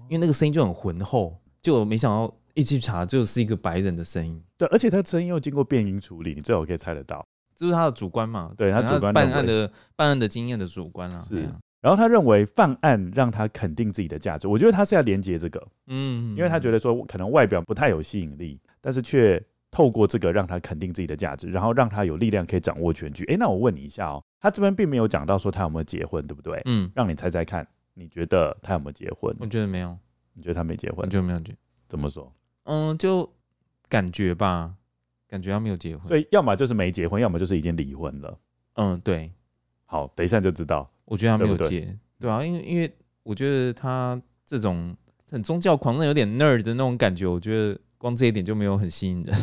[0.07, 4.39] 因为那个声音就很浑厚，就没想到一去查就是一个白人的声音。
[4.55, 7.25] 对，而且他声音又经过变音处理，你最好可以猜得到。
[7.57, 8.53] 这是他的主观嘛？
[8.55, 11.19] 对他主观办案的办案的经验的主观啊。
[11.19, 11.49] 是，
[11.81, 14.47] 然后他认为犯案让他肯定自己的价值。
[14.47, 23.25] 我觉得他是要连接这个，嗯，因为他觉得说可能外表不太有吸引力，但是却透过这个让他肯定自己的价值，然后让他有力量可以掌握全局。
[23.25, 26.61] 哎，那我问你一下哦，他这边并没有讲到说他有没有结婚，对不对？
[26.65, 29.35] 嗯，让你猜猜看，你觉得他有没有结婚？
[29.39, 29.97] 我觉得没有。
[30.33, 30.99] 你觉得他没结婚？
[30.99, 31.55] 我觉得没有结。
[31.87, 32.31] 怎么说？
[32.65, 33.27] 嗯，就
[33.89, 34.73] 感觉吧。
[35.29, 38.39] 感觉他没有结婚，所以要么就是没结婚，要么就是已经离婚了。
[38.75, 39.31] 嗯，对。
[39.85, 40.89] 好，等一下就知道。
[41.05, 42.91] 我觉得他没有结，对，对，对啊，因为因为
[43.23, 44.95] 我觉得他这种
[45.29, 49.35] 很宗教狂，那有点 nerd 的那种感觉，我觉得光这一点就没有很吸引人。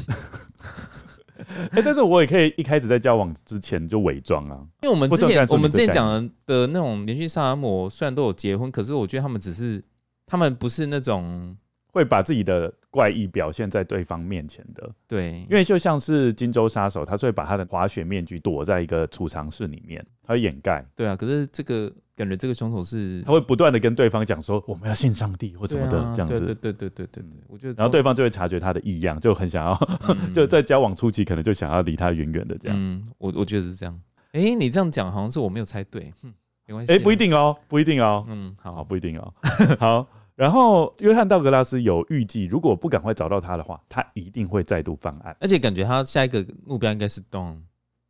[1.73, 9.83] 哎、欸，但是我也可以一开始在交往之前就伪装啊，因为我们之前我们之前讲的那种连续杀人魔，虽然都有结婚，可是我觉得他们只是
[10.27, 11.57] 他们不是那种。
[11.95, 20.85] 会把自己的怪异表现在对方面前的，对，因为就像是金州杀手，他是会把他的滑雪面具躲在一个储藏室里面，他会掩盖。
[20.97, 26.41] 对啊，可是这个感觉这个凶手是，他会不断的跟对方讲说我们要信上帝或什么的这样子。
[26.41, 29.73] 对对对对对对，我觉得，然后对方就会察觉他的异样，就很想要，
[30.09, 32.77] 嗯、 就在交往初期可能就想要离他远远的这样。
[32.77, 34.01] 嗯，我我觉得是这样。
[34.33, 36.35] 哎、欸，你这样讲好像是我没有猜对，嗯，
[36.67, 36.93] 没关系。
[36.93, 38.21] 哎、欸，不一定哦，不一定哦。
[38.27, 39.33] 嗯，好，好，不一定哦。
[39.79, 40.05] 好。
[40.37, 45.37] 然后，约翰道格拉斯有预计，如果不赶快找到他的话，他一定会再度犯案。
[45.39, 47.59] 而且感觉他下一个目标应该是 Dawn。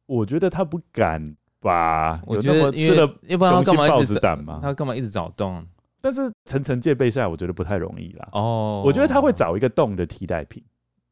[0.06, 1.22] 我觉得他不敢
[1.60, 2.22] 吧？
[2.24, 4.58] 我觉得吃了要不然他干嘛一直找嘛？
[4.62, 5.66] 他干嘛一直找 Dawn？
[6.00, 8.28] 但是层层戒备下来，我觉得不太容易啦。
[8.32, 10.64] 哦，我觉得他会找一个 Dawn 的替代品。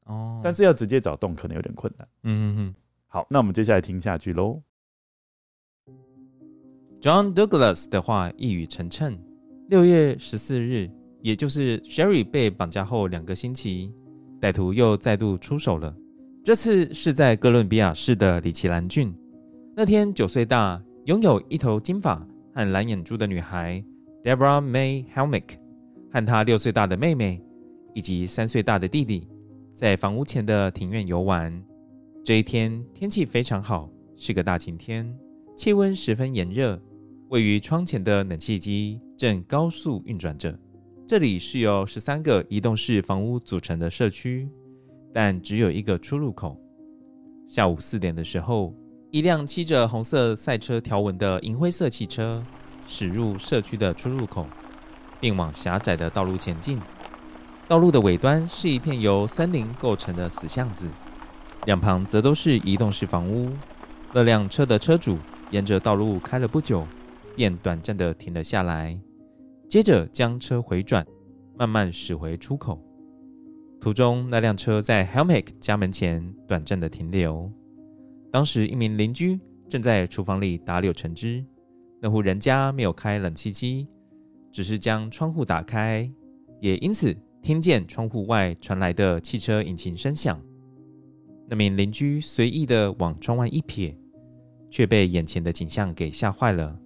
[0.05, 2.09] 哦，但是要直接找 Dawn 可能有点困难。
[2.22, 2.75] 嗯嗯嗯。
[3.07, 4.62] 好，那我们接下来听下去喽。
[7.03, 9.18] John Douglas 的话一语成谶。
[9.68, 10.90] 六月十四日。
[11.22, 13.92] 也就是 Sherry 被绑架后两个星期，
[14.40, 15.94] 歹徒又再度出手了。
[16.44, 19.14] 这次是在哥伦比亚市的里奇兰郡。
[19.76, 22.16] 那天，九岁大、拥有一头金发
[22.52, 23.82] 和蓝眼珠的女孩
[24.24, 25.54] Deborah May Helmick
[26.11, 27.40] 和她六岁大的妹妹
[27.94, 29.28] 以及三岁大的弟弟，
[29.72, 31.64] 在房屋前的庭院游玩。
[32.24, 35.16] 这一天天气非常好，是个大晴天，
[35.56, 36.80] 气温十分炎热。
[37.30, 40.58] 位于窗前的冷气机正高速运转着。
[41.12, 44.48] 这里是由十三个移动式房屋组成的社区，
[45.12, 46.59] 但只有一个出入口。
[47.46, 48.75] 下午四点的时候，
[49.11, 52.42] 一辆漆着红色赛车条纹的银灰色汽车
[52.87, 54.46] 驶入社区的出入口，
[55.20, 56.81] 并往狭窄的道路前进。
[57.68, 60.88] 道路的尾端是一片由森林构成的死巷子，
[61.66, 63.51] 两旁则都是移动式房屋。
[64.14, 65.18] 那辆车的车主
[65.51, 66.87] 沿着道路开了不久，
[67.37, 68.98] 便短暂地停了下来。
[69.72, 71.02] 接着将车回转，
[71.56, 72.78] 慢慢驶回出口。
[73.80, 77.50] 途中，那辆车在 Helmick 家门前短暂的停留。
[78.30, 81.42] 当时，一名邻居正在厨房里打柳橙汁。
[82.02, 83.88] 那户人家没有开冷气机，
[84.50, 86.06] 只是将窗户打开，
[86.61, 90.38] 也因此听见窗户外传来的汽车引擎声响。
[91.48, 93.96] 那名邻居随意的往窗外一瞥，
[94.68, 96.78] 却被眼前的景象给吓坏了。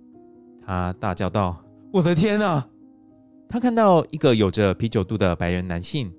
[0.64, 1.60] 他大叫道
[1.92, 2.64] ：“我的天啊！”
[3.48, 6.12] 他看到一个有着啤酒肚的白人男性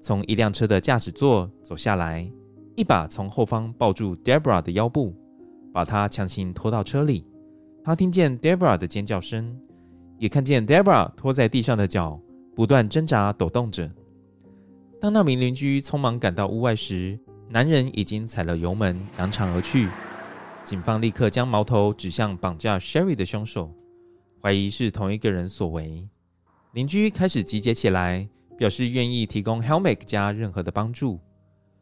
[0.00, 2.30] 从一辆车的驾驶座走下来，
[2.76, 5.14] 一把从后方抱住 Debra 的腰部，
[5.72, 7.26] 把她强行拖到车里。
[7.82, 9.58] 他听见 Debra 的尖叫声，
[10.18, 12.20] 也看见 Debra 拖在地上的脚
[12.54, 13.90] 不断挣扎抖动着。
[15.00, 19.88] 当那名邻居匆忙赶到屋外时，男人已经踩了油门，扬长而去。
[20.62, 23.72] 警方立刻将矛头指向绑架 Sherry 的凶手，
[24.42, 26.08] 怀疑是同一个人所为。
[26.76, 31.18] 邻居开始集结起来，表示愿意提供 Helmick 家任何的帮助。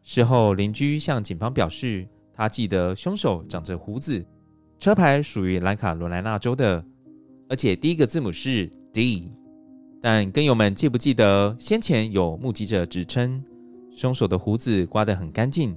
[0.05, 4.25] 事后，邻居向警方表示，他记得凶手长着胡子，
[4.79, 6.85] 车牌属于南卡罗来纳州的，
[7.49, 9.33] 而且第一个字母是 D。
[10.01, 13.43] 但跟友们记不记得，先前有目击者指称，
[13.91, 15.77] 凶手的胡子刮得很干净，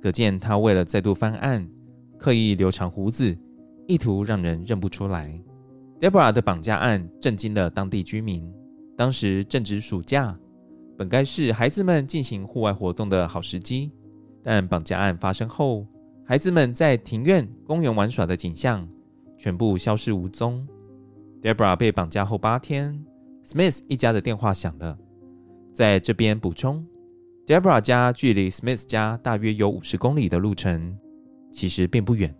[0.00, 1.68] 可见他为了再度翻案，
[2.16, 3.36] 刻意留长胡子，
[3.88, 5.36] 意图让人认不出来。
[6.00, 8.52] Debra 的绑架案震惊了当地居民。
[8.96, 10.38] 当时正值暑假，
[10.96, 13.90] 本该是孩子们进行户外活动的好时机，
[14.42, 15.86] 但绑架案发生后，
[16.24, 18.86] 孩子们在庭院、公园玩耍的景象
[19.36, 20.66] 全部消失无踪。
[21.42, 22.98] Debra 被绑架后八天
[23.44, 24.96] ，Smith 一家的电话响了。
[25.72, 26.86] 在这边补充。
[27.46, 30.96] ，Debra 家距离 Smith 家大约有五十公里的路程，
[31.52, 32.34] 其实并不远。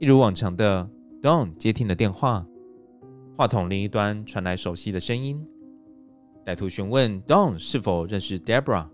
[0.00, 0.88] 一如往常的
[1.22, 2.44] ，Don 接听了电话，
[3.38, 5.40] 话筒另一端传来熟悉的声音。
[6.44, 8.88] 歹徒询问 Don 是否认识 Debra，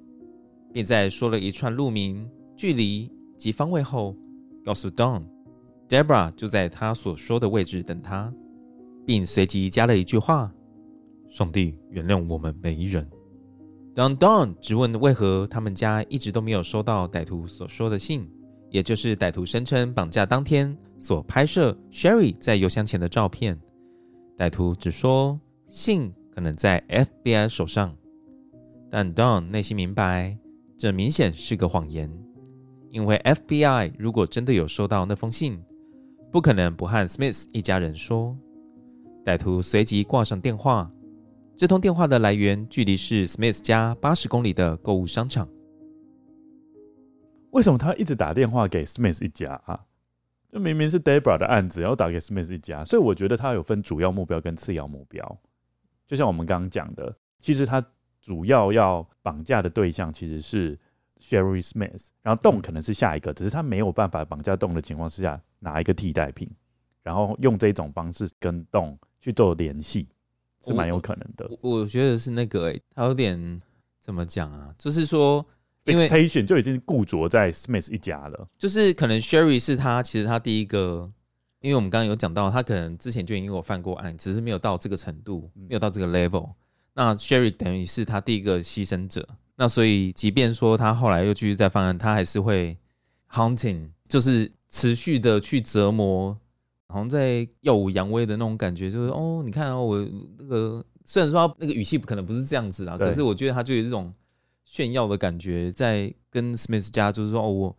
[0.71, 4.15] 并在说了一串路名、距离及方位后，
[4.63, 8.31] 告诉 Don，Debra 就在他所说的位置等他，
[9.07, 10.53] 并随即加了一句话
[11.27, 13.09] ：“上帝原谅我们每一人。”
[13.97, 18.31] Dawn Don 质问为何他们家一直都没有收到歹徒所说的信，
[18.69, 23.59] 也就是歹徒声称绑架当天所拍摄 Sherry 在邮箱前的照片。
[24.37, 27.97] 歹徒只说信可能在 FBI 手上，
[28.91, 30.37] 但 Don 内心明白，
[30.77, 32.11] 这明显是个谎言，
[32.91, 35.63] 因为 FBI 如果真的有收到那封信，
[36.33, 38.37] 不可能不和 Smith 一家人说。
[39.25, 40.91] 歹徒随即挂上电话。
[41.57, 45.49] 这通电话的来源距离是 Smith 家八十公里的购物商场。
[47.53, 49.81] 为什么他一直打电话给 Smith 一家啊？
[50.55, 55.41] 这明明是 Deborah 的案子，然后打给 Smith 一家，所以我觉得他有分主要目标跟次要目标。
[56.07, 57.85] 就像我们刚刚讲的，其实他
[58.21, 60.79] 主要要绑架的对象其实是
[61.19, 66.49] Sherry Smith，然后 Dawn 可能是下一个，只是他没有办法绑架 Dawn 的情况之下，拿一个替代品，
[67.03, 70.07] 然后用这种方式跟 Dawn 去做联系。
[70.63, 73.61] 是蛮有可能的，我，我觉得是那个、欸，他有点
[74.01, 74.75] 怎么讲啊？
[74.79, 75.45] 就是说，
[75.85, 81.11] expectation 就已经固着在 Smith 一家了，就是可能 Sherry 是他，其实他第一个，
[81.61, 86.51] 因为我们刚刚有讲到，他可能之前就已经有犯过案，只是没有到这个程度，没有到这个 level。
[86.95, 92.77] 那 Sherry 等于是他第一个牺牲者，那所以即便说他后来又继续再犯案，他还是会
[93.31, 96.39] haunting，就是持续的去折磨。
[96.87, 100.07] 好像在耀武扬威的那种感觉，就是哦，你看啊，我
[100.39, 104.13] 那个虽然说他那个语气不可能不是这样子啦，可是我觉得他就有这种
[104.65, 107.77] 炫耀的感觉，在跟 Smith 家就是说哦，我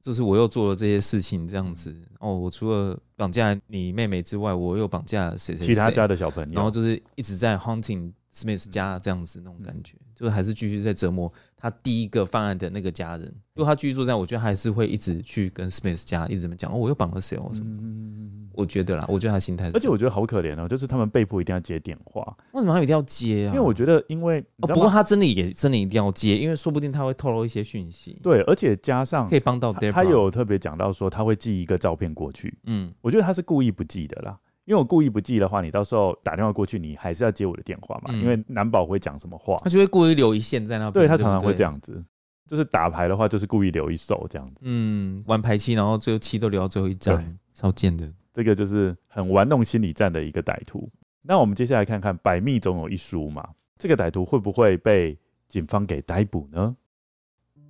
[0.00, 11.32] 就是我又做了这些事情这样子哦，我除了绑架你妹妹之外，我又绑架谁谁谁，其他家的小朋友，然后就是一直在 hunting Smith 家这样子那种感觉，就是还是继续在折磨。
[11.58, 17.66] 他第一个犯案的那个家人，如果他继续作战，我觉得还是会一直去跟 Smith 家一直这么讲哦，我又绑了谁哦什么？
[17.66, 23.50] 嗯，我觉得啦，我觉得他心态，而且我觉得好可怜哦，就是他们被迫一定要接电话，为什么他一定要接啊？
[23.50, 28.18] 因为我觉得，因为哦，不过他真的也真的一定要接，因为说不定他会透露一些讯息。
[28.22, 32.56] 对，而且加上可以帮到 Deborah，他有特别讲到说他会寄一个照片过去。
[32.66, 34.38] 嗯，我觉得他是故意不寄的啦。
[34.68, 39.56] 因为我故意不记的话，你到时候打电话过去，你还是要接我的电话嘛，嗯、因为难保会讲什么话。
[39.64, 40.92] 他就会故意留一线在那边。
[40.92, 42.04] 对，他常常会这样子。
[42.46, 44.64] 就是打牌的话，就是故意留一手这样子。
[44.66, 48.06] 嗯，玩牌七，然后最后七都留到最后一张，超贱的。
[48.30, 50.86] 这个就是很玩弄心理战的一个歹徒。
[51.22, 55.16] 那我们接下来看看百密总有一疏嘛，这个歹徒会不会被
[55.48, 56.76] 警方给逮捕呢？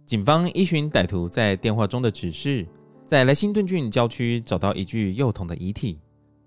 [0.04, 2.66] 警方依循歹徒在电话中的指示，
[3.04, 5.96] 在莱辛顿郡郊区找到一具幼童的遗体。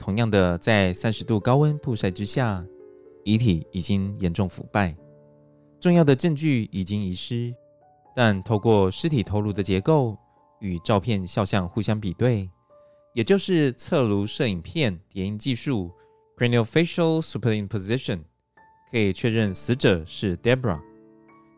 [0.01, 2.65] 同样的，在三十度高温曝晒之下，
[3.23, 4.95] 遗体已经严重腐败，
[5.79, 7.53] 重要的证据已经遗失。
[8.15, 10.17] 但透过尸体头颅的结构
[10.59, 12.49] 与照片肖像互相比对，
[13.13, 15.91] 也就是侧颅摄影片叠印技术
[16.35, 18.21] （Craniofacial Superimposition），
[18.89, 20.81] 可以确认死者是 Debra。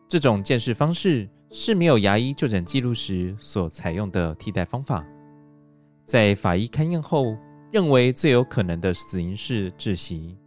[0.06, 5.02] 这种鉴识方式是没有牙医就诊记录时所采用的替代方法。
[6.04, 7.34] 在法医勘验后，
[7.74, 10.38] 认为最有可能的死因是窒息。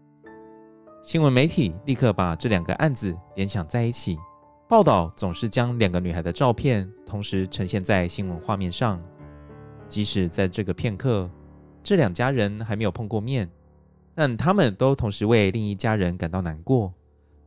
[1.03, 4.17] 新闻媒体立刻把这两个案子联想在一起，
[4.65, 8.97] 报道总是将两个女孩的照片同时呈现在新闻画面上。
[9.89, 11.29] 即使在这个片刻，
[11.83, 13.51] 这两家人还没有碰过面，
[14.15, 16.93] 但他们都同时为另一家人感到难过。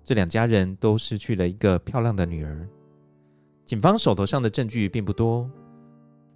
[0.05, 2.69] 这两家人都失去了一个漂亮的女儿。
[3.65, 5.51] 警方手头上的证据并不多，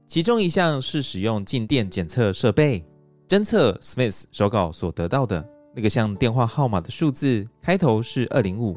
[0.06, 2.82] 其中一项是使用静电检测设备
[3.26, 5.42] 侦测 Smith 手稿所得到的
[5.74, 8.76] 那个像电话号码的数字，开头是二零五。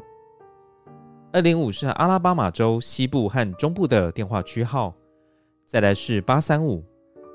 [1.30, 4.94] 二零五是阿拉巴马州西部和中部的电话区号，
[5.66, 6.82] 再来是八三五。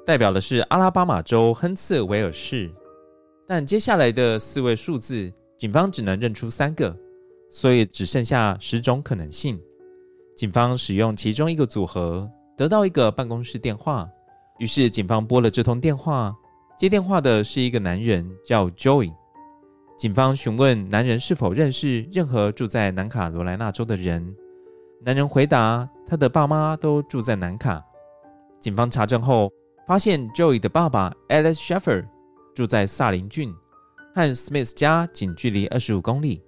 [0.05, 2.69] 代表的是阿拉巴马州亨茨维尔市，
[3.47, 6.93] 但接下来的四位数字，警方只能认出三个，
[7.51, 9.57] 所以只剩下十种可能性。
[10.35, 14.09] 警方使用其中一个组合，得到一个办公室电话，
[14.57, 16.35] 于是警方拨了这通电话。
[16.77, 19.13] 接电话的是一个男人，叫 Joey。
[19.97, 24.35] 警方询问男人是否认识任何住在南卡罗来纳州的人，
[25.05, 27.81] 男人回答他的爸妈都住在南卡。
[28.59, 29.51] 警方查证后，
[29.87, 32.05] 发现 Joey 的爸爸 Alex Sheffer
[32.55, 33.53] 住在萨林郡，
[34.15, 36.41] 和 Smith 家仅距离二十五公里。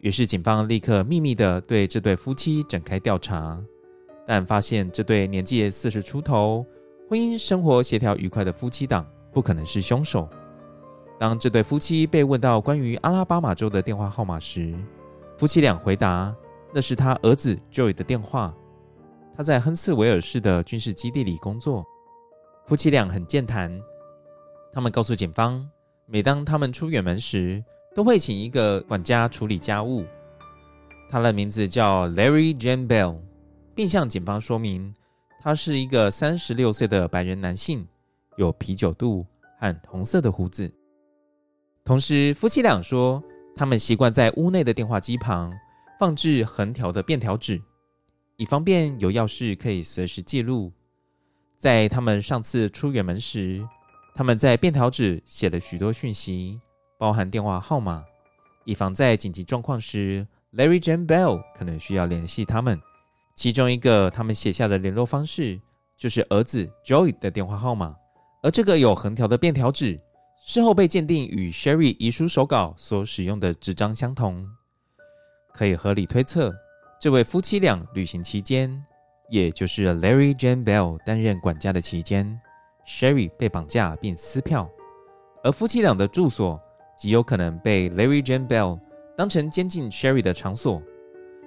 [0.00, 3.58] 于是警方立刻秘密地对这对夫妻展开调查，
[4.26, 6.66] 但发现这对年纪四十出头、
[7.08, 10.26] 婚姻生活协调愉快的夫妻档不可能是凶手。
[11.18, 14.74] 当这对夫妻被问到关于阿拉巴马州的电话号码时，
[15.36, 16.34] 夫妻俩回答
[16.72, 18.54] 那是他儿子 Joy 的电话，
[19.36, 21.84] 他在亨茨维尔市的军事基地里工作。
[22.66, 23.78] 夫妻俩很健谈，
[24.72, 25.68] 他们告诉警方，
[26.06, 27.62] 每当他们出远门时，
[27.94, 30.04] 都会请一个管家处理家务。
[31.10, 33.18] 他的名字叫 Larry Jane Bell，
[33.74, 34.94] 并向警方说明，
[35.40, 37.86] 他是一个三十六岁的白人男性，
[38.36, 39.26] 有啤酒肚
[39.58, 40.72] 和红色的胡子。
[41.84, 43.22] 同时，夫妻俩说，
[43.54, 45.52] 他们习惯在屋内的电话机旁
[45.98, 47.60] 放置横条的便条纸，
[48.36, 50.72] 以方便有要事可以随时记录。
[51.56, 53.66] 在他们上次出远门时，
[54.14, 56.60] 他们在便条纸写了许多讯息，
[56.98, 58.04] 包含电话号码，
[58.64, 62.80] 以防在紧急状况时，Larry Jane Bell 可能需要联系他们。
[63.34, 65.60] 其中一个他们写下的联络方式
[65.96, 67.96] 就是儿子 Joey 的电话号码，
[68.44, 69.98] 而这个有横条的便条纸，
[70.44, 74.46] 事后被鉴定与 Sherry 遗书手稿所使用的纸张相同，
[75.54, 76.54] 可以合理推测，
[77.00, 78.70] 这位夫妻俩旅行期间。
[79.30, 82.38] 也就是 Larry Jane Bell 担任管家的期间
[82.86, 84.68] ，Sherry 被绑架并撕票，
[85.42, 86.60] 而夫妻俩的住所
[86.98, 88.78] 极有可能被 Larry Jane Bell
[89.16, 90.82] 当成监禁 Sherry 的场所。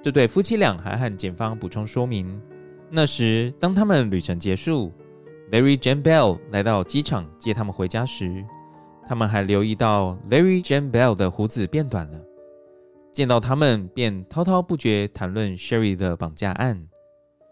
[0.01, 2.41] 这对夫妻俩还和检方补充说明，
[2.89, 4.91] 那时当他们旅程结束
[5.51, 8.45] ，Larry Jane Bell 来到机场接他们回家时，
[9.07, 12.19] 他们还留意到 Larry Jane Bell 的胡子变短了。
[13.13, 16.88] 见到他们便滔滔不绝谈论 Sherry 的绑架案。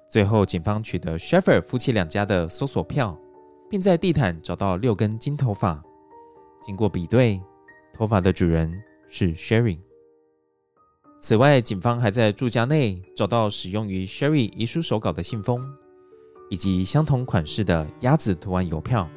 [0.08, 3.17] 最后，警方取得 Sheffer 夫妻两家的搜索票，
[3.67, 5.84] 并在地毯找到六根金头发。
[6.62, 7.41] 经过比对，
[7.95, 8.71] 头发的主人
[9.08, 9.79] 是 Sherry。
[11.19, 15.67] 此外，警方还在住家内找到使用于 Sherry 遗书手稿的信封，
[16.49, 19.08] 以及相同款式的鸭子图案邮票。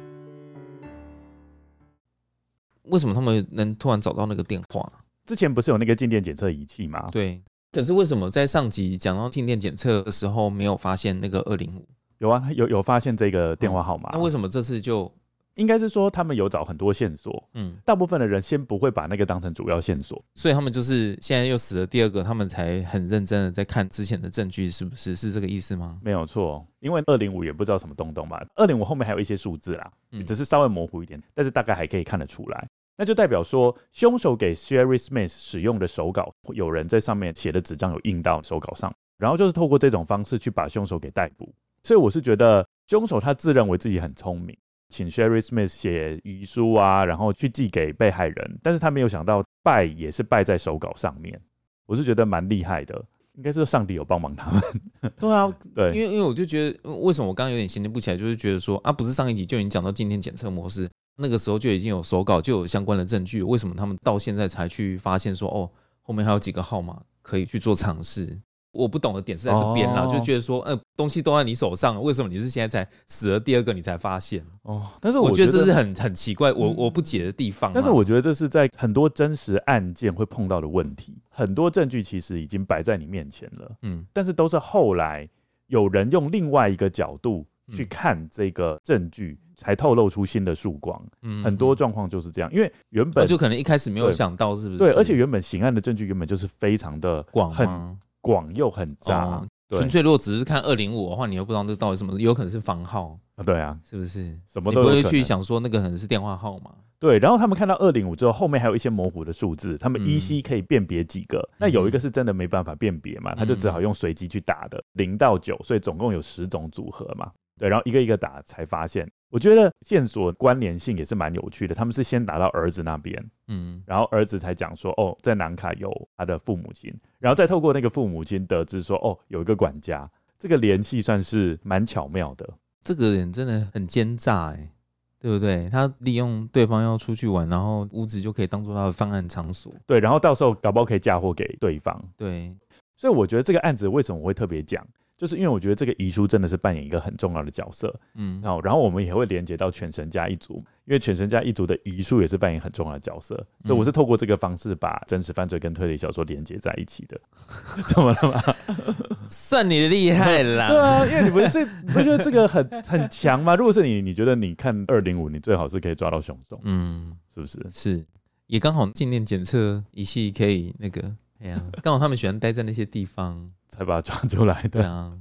[2.83, 4.91] 为什么他们能突然找到那个电话？
[5.25, 7.07] 之前不是有那个静电检测仪器吗？
[7.11, 7.41] 对。
[7.71, 11.87] 可是为什么在上集讲到静电检测的时候没有发现那个二零五？
[12.17, 14.09] 有啊，有有发现这个电话号码。
[14.11, 15.11] 那为什么这次就
[15.59, 17.47] 应该是说他们有找很多线索？
[17.53, 25.17] 嗯，大部分的人先不会把那个当成主要线索，所以他们就是现在又死了第二个，他们才很认真的在看之前的证据，是不是？
[25.17, 25.99] 是这个意思吗？
[26.01, 28.41] 没有错，因为二零五也不知道什么东东吧。
[28.55, 29.91] 二零五后面还有一些数字啦，
[30.25, 32.67] 只是稍微模糊一点，但是大概还可以看得出来。
[32.95, 41.53] 那就代表说，凶手给 Sherry Smith 使用的手稿，有人在上面写的纸张有印到手稿上，然后就是透过这种方式去把凶手给逮捕。
[41.83, 44.57] 所以我是觉得，凶手他自认为自己很聪明，
[44.89, 51.39] 请 Sherry Smith 写遗书啊，然后去寄给被害人，但是他没有想到败也是败在手稿上面。
[51.85, 54.61] 我是觉得蛮厉害的，应该是上帝有帮忙他们。
[55.19, 60.89] 对啊， 对，因为因为我就觉得，为什么我刚刚有点衔接不起来，就是觉得说啊，不是上一集就已经讲到今天检测模式。
[61.21, 63.43] 那个时候就已经有手稿，就有相关的证据。
[63.43, 65.69] 为什么他们到现在才去发现说，哦，
[66.01, 68.39] 后面还有几个号码可以去做尝试？
[68.71, 74.45] 我不懂的点是在这边啦，哦、就觉得说，嗯、呃，东西都在你手上，为什么你是现在才死了第二个你才发现？
[74.61, 77.71] 哦，但是我觉得这是很很奇怪，我我不解的地方。
[77.73, 85.27] 但是我觉得这是在很多真实案件会碰到的问题，很多证据其实已经摆在你面前了，嗯，但是都是后来
[85.67, 91.03] 有人用另外一个角度去看这个证据，才透露出新的曙光。
[91.23, 94.77] 嗯，很多状况就是这样，因为原本就可能一开始没有想到，是不是？
[94.77, 97.97] 对，而且原本刑案的证据原本就是非常的广，很。
[98.21, 103.43] 广又很杂，纯、哦、粹如果只是看二零五的话，你又不知道这到底什么，有可能是房号啊？
[103.43, 104.37] 对啊，是不是？
[104.47, 106.71] 什么都不会去想说那个可能是电话号码？
[106.99, 111.39] 对，然后他们看到二零五之后，后面还有一些模糊的数字，他们依稀可以辨别几个。
[111.39, 117.31] 嗯、那有一个是真的没办法辨别嘛，他就只好用随机去打的，零到九，所以总共有十种组合嘛。
[117.57, 121.75] 对，然后一个一个打才发现，我觉得线索关联性也是蛮有趣的。
[121.75, 132.49] 他们是先打到儿子那边，嗯，然后儿子才讲说，哦，在南卡有他的父母亲，然后再透过那个父母亲得知说，哦，有一个管家，这个联系算是蛮巧妙的。
[132.83, 134.71] 这个人真的很奸诈哎，
[135.19, 135.69] 对不对？
[135.69, 142.55] 他利用对方要出去玩，然后屋子就可以当做他的犯案场所，对，然后到时候搞不好可以嫁祸给对方，对。
[142.97, 144.85] 所以我觉得这个案子为什么我会特别讲？
[145.19, 157.19] 就是因为我觉得这个遗书真的是扮演一个很重要的角色，嗯，然后然后我们也会连接到犬神家一族，因为犬神家一族的遗书也是扮演很重要的角色，所以我是透过这个方式把真实犯罪跟推理小说连接在一起的。
[157.89, 158.55] 怎么了吗？
[159.27, 160.69] 算你的厉害啦！
[160.69, 163.57] 对啊，因为你不是这不觉得这个很很强吗？
[163.57, 167.59] 如果是你，你觉得你看二零五，你最好是可以抓到凶手，嗯，是不是？
[167.69, 168.05] 是，
[168.47, 173.51] 也刚好静电检测仪器可以那个，哎呀，刚好他们喜欢待在那些地方。
[173.69, 174.69] 才把它抓出来的。
[174.69, 175.17] 对啊，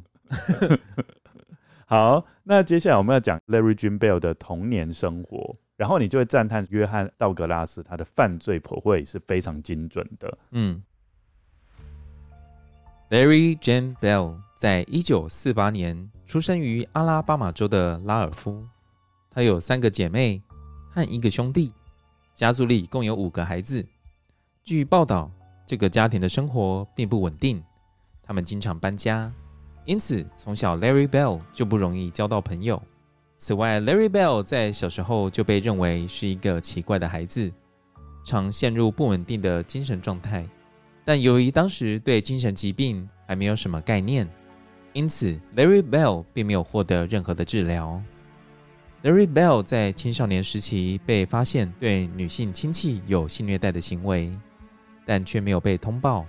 [1.86, 10.38] 好，那接下来我们要讲 Larry June Bell 的童年生活，然后你就会赞叹约翰道格拉斯他的犯罪剖绘是非常精准的。
[10.50, 10.82] 嗯
[13.10, 18.66] ，Larry June Bell 在一九四八年出生于阿拉巴马州的拉尔夫，
[19.30, 20.42] 他有三个姐妹
[20.90, 21.72] 和一个兄弟，
[22.34, 23.86] 家族里共有五个孩子。
[24.62, 25.30] 据报道，
[25.64, 27.62] 这个家庭的生活并不稳定。
[28.28, 29.32] 他们经常搬家，
[29.86, 32.80] 因此从小 Larry Bell 就不容易交到朋友。
[33.38, 37.50] 此外，Larry Bell 在小时候就被认为是一个奇怪的孩子，
[38.22, 40.46] 常陷入不稳定的精神状态。
[41.06, 44.28] 但由于当时对精神疾病还没有什么概念，
[44.92, 48.02] 因此 Larry Bell 并没有获得任何的治疗。
[49.02, 54.30] Larry Bell 在青少年时期被发现对女性亲戚有性虐待的行为，
[55.06, 56.26] 但却没有被通报。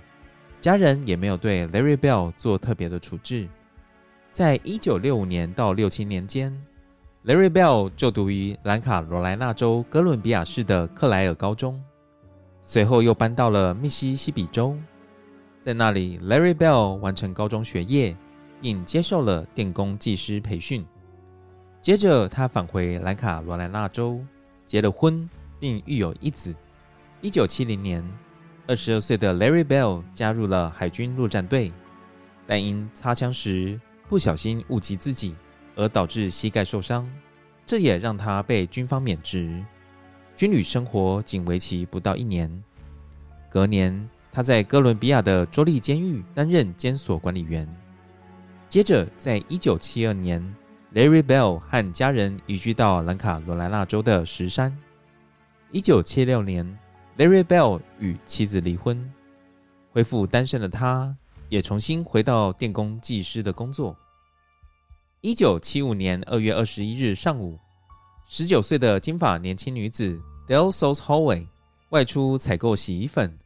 [0.60, 3.48] 家人也没有对 Larry Bell 做特别的处置。
[4.30, 6.52] 在一九六五年到六七年间
[7.24, 11.82] ，Larry Bell 就读于南卡罗来纳州哥伦比亚市的克莱尔高中，
[12.62, 14.76] 随后又搬到了密西西比州，
[15.62, 18.14] 在那里，Larry Bell 完成高中学业，
[18.60, 20.84] 并接受了电工技师培训。
[21.80, 24.20] 接着，他返回南卡罗来纳州，
[24.66, 25.26] 结了婚，
[25.58, 26.54] 并育有一子。
[27.22, 28.04] 一九七零年。
[28.70, 31.72] 二十二岁的 Larry Bell 加入了海军陆战队，
[32.46, 35.34] 但因擦枪时不小心误击自己，
[35.74, 37.04] 而导致膝盖受伤，
[37.66, 39.60] 这也让他被军方免职。
[40.36, 42.48] 军旅生活仅为期不到一年。
[43.50, 47.68] 隔年，他在哥伦比亚的州立监狱担任监所管理员。
[48.68, 50.40] 接着，在一九七二年
[50.94, 54.78] ，Larry Bell 和家人移居到南卡罗来纳州的石山。
[55.72, 56.78] 一九七六年。
[57.20, 58.98] Larry Bell 与妻子离婚，
[59.92, 61.14] 恢复单身的他，
[61.50, 63.94] 也重新回到电工技师的工作。
[65.20, 67.58] 一九七五年二月二十一日上午，
[68.26, 70.18] 十九岁的金发年轻女子
[70.48, 71.46] Del Sol Hallway
[71.90, 73.38] 外出采购洗衣粉。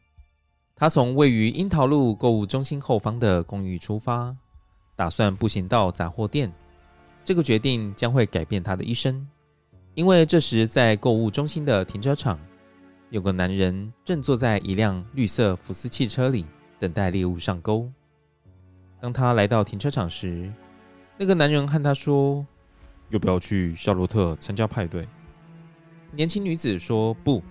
[0.73, 4.33] 她从位于樱桃路购物中心后方的公寓出发，
[4.95, 6.49] 打算步行到杂货店。
[7.25, 9.27] 这个决定将会改变她的一生，
[9.95, 12.39] 因为这时在购物中心的停车场。
[13.11, 16.45] 有个男人正坐在一辆绿色福斯汽车里，
[16.79, 17.89] 等待猎物上钩。
[18.99, 20.51] 当他来到停车场时，
[21.17, 22.45] 那个男人和他说
[23.09, 25.07] ：“要不要去夏洛特参加派对？”
[26.11, 27.43] 年轻女子说：“不。”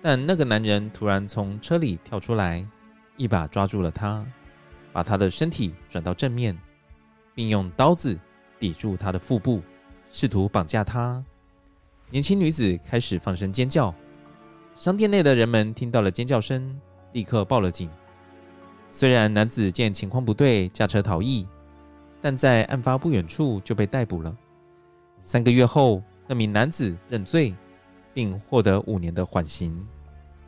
[0.00, 2.64] 但那个男人突然从车里跳出来，
[3.16, 4.24] 一把抓住了她，
[4.92, 6.56] 把她的身体转到正面，
[7.34, 8.16] 并用刀子
[8.60, 9.60] 抵住她的腹部，
[10.12, 11.22] 试图绑架她。
[12.08, 13.92] 年轻女子开始放声尖叫。
[14.78, 16.78] 商店内的人们听到了尖叫声，
[17.12, 17.88] 立刻报了警。
[18.90, 21.46] 虽然男子见情况不对，驾车逃逸，
[22.20, 24.36] 但在案发不远处就被逮捕了。
[25.22, 27.54] 三个月后，那名男子认罪，
[28.12, 29.74] 并获得五年的缓刑，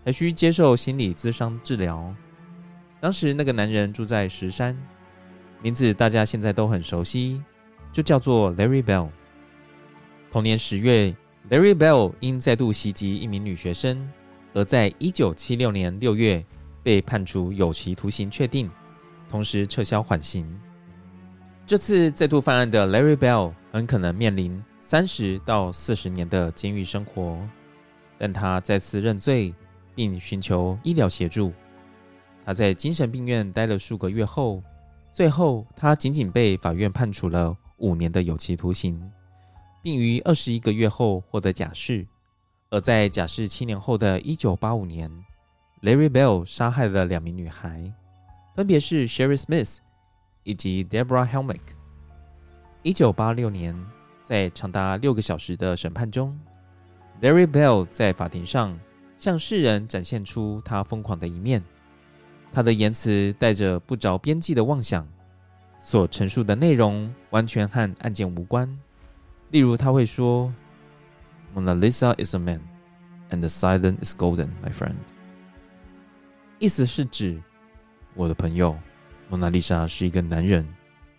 [0.05, 2.15] 还需接受心理咨商治疗。
[3.01, 4.77] 当时那个男人住在石山，
[5.63, 7.43] 名字大家现在都很熟悉，
[7.95, 9.09] 就叫做 Larry Bell。
[10.31, 11.15] 同年十月
[11.49, 14.09] ，Larry Bell 因再度袭击一名女学生，
[14.59, 16.45] 而在一九七六年六月
[16.83, 18.69] 被判处有期徒刑确定，
[19.31, 20.45] 同时撤销缓刑。
[21.65, 27.39] 这次再度犯案的 Larry Bell 很可能面临三十到四十年的监狱生活，
[28.19, 29.55] 但他再次认罪，
[29.95, 31.53] 并寻求医疗协助。
[32.45, 34.61] 他在精神病院待了数个月后，
[35.13, 39.01] 最后他仅仅被法院判处了五年的有期徒刑，
[39.85, 42.05] 并于二十一个月后获得假释。
[42.71, 45.11] 而在假释七年后的一九八五年
[45.83, 47.93] ，Larry Bell 杀害了两名女孩，
[48.55, 49.79] 分别是 Sherry Smith。
[50.45, 51.61] 以及 Deborah Helmick。
[52.83, 53.77] 一九八六年，
[54.23, 56.35] 在长达六个小时的审判中
[57.21, 58.75] ，Larry Bell 在法庭上
[59.19, 61.63] 向世人展现出他疯狂的一面。
[62.51, 65.07] 他的言辞带着不着边际的妄想，
[65.79, 68.67] 所陈述的内容完全和案件无关。
[69.51, 70.51] 例如，他会说
[71.59, 72.61] ：“Mona Lisa is a man,
[73.31, 74.95] and the silence is golden, my friend。”
[76.61, 77.43] 意思是指
[78.15, 78.77] 我的朋友。
[79.31, 80.67] 蒙娜丽莎是一个男人，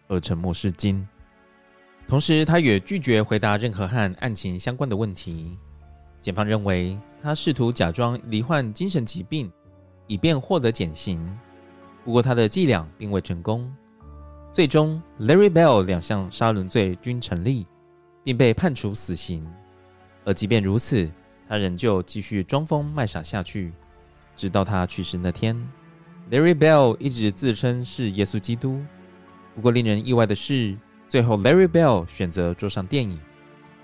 [0.07, 1.07] 而沉默是金。
[2.07, 5.55] 同时，他也拒绝回答任何和案情相关的问题。
[6.19, 9.51] 检方认为他试图假装罹患精神疾病，
[10.07, 11.23] 以便获得减刑。
[12.03, 13.71] 不过，他的伎俩并未成功。
[14.51, 17.67] 最终，Larry Bell 两项杀人罪均成立，
[18.23, 19.45] 并被判处死刑。
[20.25, 21.09] 而即便如此，
[21.47, 23.73] 他仍旧继续装疯卖傻下去，
[24.35, 25.55] 直到他去世那天。
[26.29, 28.81] Larry Bell 一直自称是耶稣基督，
[29.55, 33.17] 不过令人意外的是，最后 Larry Bell 选择坐上电椅，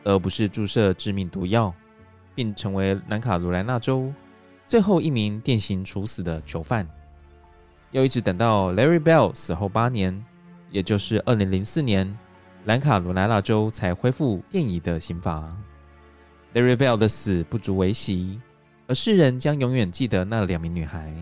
[0.03, 1.73] 而不是注射致命毒药，
[2.35, 4.13] 并成为南卡罗来纳州
[4.67, 6.87] 最后一名电刑处死的囚犯。
[7.91, 10.23] 又一直等到 Larry Bell 死后八年，
[10.69, 12.15] 也就是二零零四年，
[12.63, 15.55] 南卡罗来纳州才恢复电椅的刑罚。
[16.55, 18.39] Larry Bell 的死不足为奇，
[18.87, 21.13] 而世人将永远记得那两名女孩。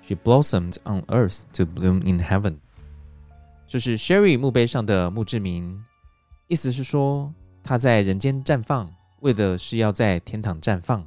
[0.00, 2.58] She blossomed on earth to bloom in heaven。
[3.66, 5.84] 这是 Sherry 墓碑上的墓志铭，
[6.46, 7.34] 意思是说
[7.64, 8.88] 她在人间绽放，
[9.22, 11.04] 为的是要在天堂绽放。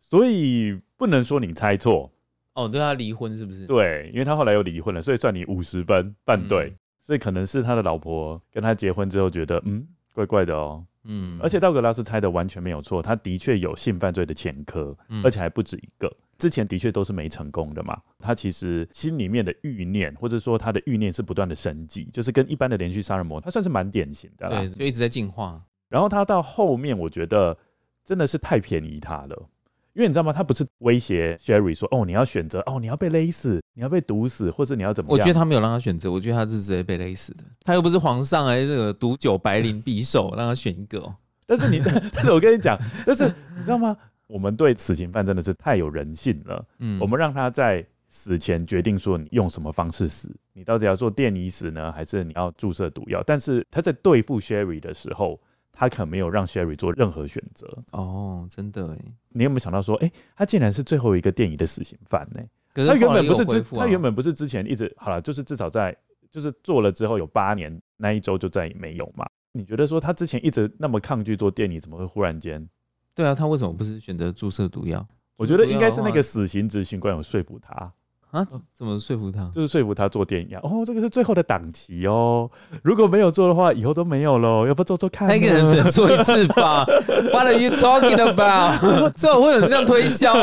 [0.00, 2.10] 所以不能说你猜错
[2.54, 3.68] 哦，对他离婚是不是？
[3.68, 6.70] 对，因为他后来又离婚了，所以算你五十分半对。
[6.70, 10.84] 嗯、所以可能是他的老婆跟他结婚之后觉得，嗯，怪怪的哦。
[11.04, 16.10] 嗯，而且道格拉斯猜的完全没有错，他的确有性犯罪的前科，嗯、而且还不止一个。
[16.38, 25.62] 之前的确都是没成功的嘛，他其实心里面的欲念，或者说他的欲念是不断的升级，就是跟一般的连续杀人魔，他算是蛮典型的，对，就一直在进化。
[25.88, 27.56] 然后他到后面，我觉得
[28.04, 29.48] 真的是太便宜他了，
[29.94, 30.32] 因为你知道吗？
[30.32, 35.12] 他不是威胁 Sherry 说，哦，你要选择，哦，你要被勒死，你要被毒死，或者你要怎么样？
[35.12, 37.44] 我觉得他没有让他选择，我觉得他是直接被勒死的。
[37.64, 41.14] 他又不是皇上哎，这个毒酒白绫匕首，让他选一个。
[41.46, 41.82] 但是你，
[42.14, 43.26] 但是我跟你讲，但是
[43.56, 43.96] 你知道吗？
[44.28, 46.64] 我们对死刑犯真的是太有人性了。
[46.78, 53.22] 嗯，我们让他在死前决定说你用什么方式死，你到底要做电椅死呢，还是你要注射毒药？
[53.26, 55.38] 但是他在对付 Sherry 的时候，
[55.72, 57.66] 他可没有让 Sherry 做任何选择。
[57.90, 58.98] 哦，真的哎，
[59.30, 62.40] 你有没有想到说，哎、欸，他竟然是最后一个电影的死刑犯呢？
[62.74, 65.96] 可是他原本不是之，他原本不是之前一直好了，就是至少在
[66.30, 69.26] 就是做了之后有八年那一周就再也没有嘛？
[69.52, 72.66] 你觉得说他之前一直那么抗拒做电影，怎么会忽然间？
[73.14, 75.06] 对啊，他为什么不是选择注射毒药？
[75.36, 77.92] 我觉得应该是那个死刑执行官有说服他
[78.32, 78.44] 啊？
[78.74, 79.48] 怎么说服他？
[79.54, 82.50] 就是说服他做电影啊哦，这个是最后的档期哦，
[82.82, 84.66] 如果没有做的话，以后都没有喽。
[84.66, 85.28] 要不做做看？
[85.28, 86.84] 他一个人只能做一次吧？
[87.30, 88.80] What are you talking about？
[89.14, 90.34] 最后会有人这样推销？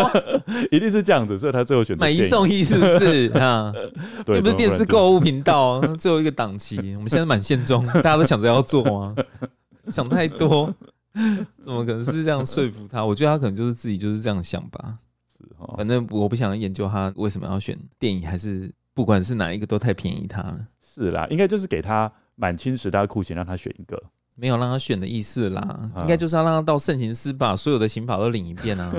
[0.71, 3.73] 一定是这样子，所以他最后选择买一送一，是不是 啊？
[4.25, 9.15] 对，又不是电视购物频道，最后一个档期，我们现在满线中，大家都想着要做吗？
[9.87, 10.73] 想太多。
[11.59, 13.03] 怎么可能是这样说服他？
[13.03, 14.93] 我觉得他可能就是自己就是这样想吧。
[15.77, 20.67] 反正我不想研究他为什么要选电影，还是不管是哪一个都太便宜他了。
[20.81, 24.01] 是啦，应该就是给他满清十大酷刑，让他选一个，
[24.35, 25.91] 没有让他选的意思啦。
[25.97, 28.93] 应该就是要让他到慎刑司把所有的刑法都领一遍啊。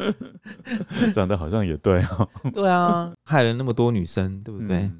[1.12, 2.28] 讲的好像也对哦。
[2.54, 4.90] 对啊，害了那么多女生，对不对？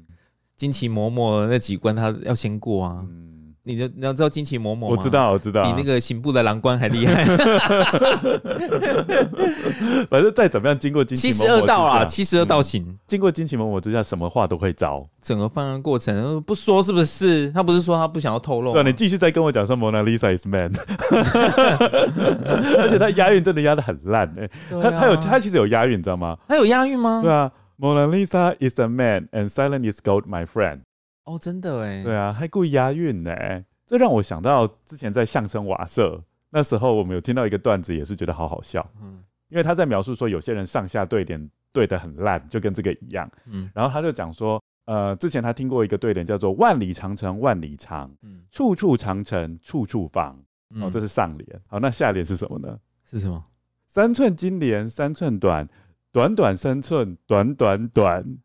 [0.55, 3.03] 惊奇嬷嬷那几关他要先过啊。
[3.71, 4.87] 你就你要知道惊奇嬷嬷吗？
[4.89, 7.23] 我知道，我知道，比那个刑部的郎官还厉害。
[10.09, 15.07] 反正再怎么样，经过惊奇七十二道啊，七十二道刑，嗯，经过惊奇嬷嬷之下，什么话都会招。
[15.21, 17.51] 整个犯案过程不说是不是？
[17.51, 18.73] 他不是说他不想要透露？
[18.73, 20.71] 对，你继续再跟我讲说，Mona Lisa is man。
[22.79, 24.41] 而且他押韵真的押的很烂哎，
[24.71, 26.37] 欸，他他有他其实有押韵，你知道吗？
[26.47, 27.21] 他有押韵吗？
[27.23, 30.81] 对啊 Mona Lisa is a man and silent is gold, my friend。
[31.25, 33.31] 哦，真的哎，对啊，还故意押韵呢，
[33.85, 38.85] 这让我想到之前在相声瓦舍那时候，我们有听到一个段子，也是觉得好好笑。
[39.01, 43.29] 嗯，因为他在描述说有些人上下对联对得很烂，就跟这个一样。
[43.45, 50.37] 嗯，然后他就讲说，呃，之前他听过一个对联叫做“万里长城万里长，嗯，处处长城处处房”。
[50.81, 51.61] 哦，这是上联。
[51.67, 52.77] 好，那下联是什么呢？
[53.03, 53.43] 是什么？
[53.87, 55.67] 三寸金莲三寸短，
[56.13, 58.37] 短短三寸短短短。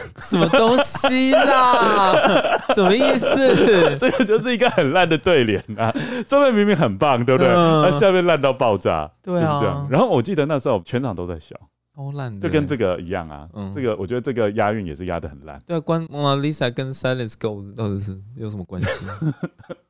[0.18, 2.58] 什么东西啦？
[2.74, 3.96] 什么意思？
[3.98, 5.94] 这个就是一个很烂的对联啊！
[6.26, 7.48] 上面明明很棒，对不对？
[7.52, 9.86] 那、嗯、下面烂到爆炸，对啊。
[9.90, 11.56] 然后我记得那时候全场都在笑，
[11.94, 13.48] 超烂，就跟这个一样啊。
[13.54, 15.60] 嗯，这个我觉得这个押韵也是押的很烂。
[15.66, 16.06] 对关。
[16.06, 18.88] Lisa 跟 Silence Gold 到底是有什么关系？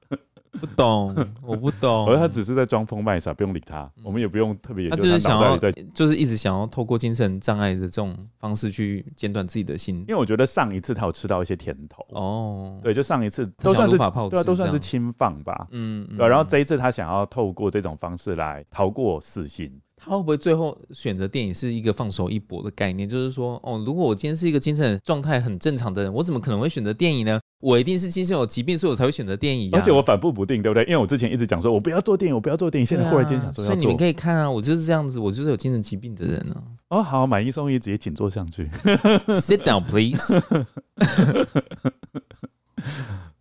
[0.60, 2.06] 不懂，我不懂。
[2.08, 3.82] 而他只是在装疯卖傻，不用理他。
[3.96, 4.88] 嗯、我们也不用特别。
[4.90, 5.56] 他就是想要，
[5.94, 10.00] 就是一直想要透过精神障碍的这种方式去剪断自己的心。
[10.00, 15.66] 因为我觉得上一次他有吃到一些甜头哦，对，就上一次都算是法炮对、啊，都算是轻放吧。
[15.70, 16.28] 嗯，对、啊。
[16.28, 19.72] 然后这一次他想要透过这种方式来逃过死刑。
[20.00, 23.08] 他会不会最后选择电影是一个放手一搏的概念？
[23.08, 27.40] 就是说，哦，如果我今天是一个精神状态很正常的人，我怎么可能会选择电影呢？
[27.60, 29.78] 我一定是精神有疾病，所以我才会选择电影、啊。
[29.78, 30.84] 而且我反复不定，对不对？
[30.84, 33.74] 因为我之前一直讲说我不要做电影，我不要做电影，现在忽然间想说要做。
[33.74, 36.62] 所以你们可以看啊，我就是这样子，我就是有精神疾病的人啊。
[36.88, 38.66] 哦，好，买一送一，直接请坐上去。
[39.34, 40.40] Sit down, please。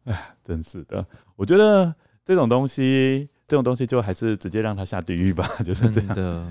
[0.06, 1.06] 哎，真是的，
[1.36, 1.94] 我觉得
[2.26, 3.30] 这种东西。
[3.50, 6.46] 这种东西就还是直接让他下地狱吧，就是这样的，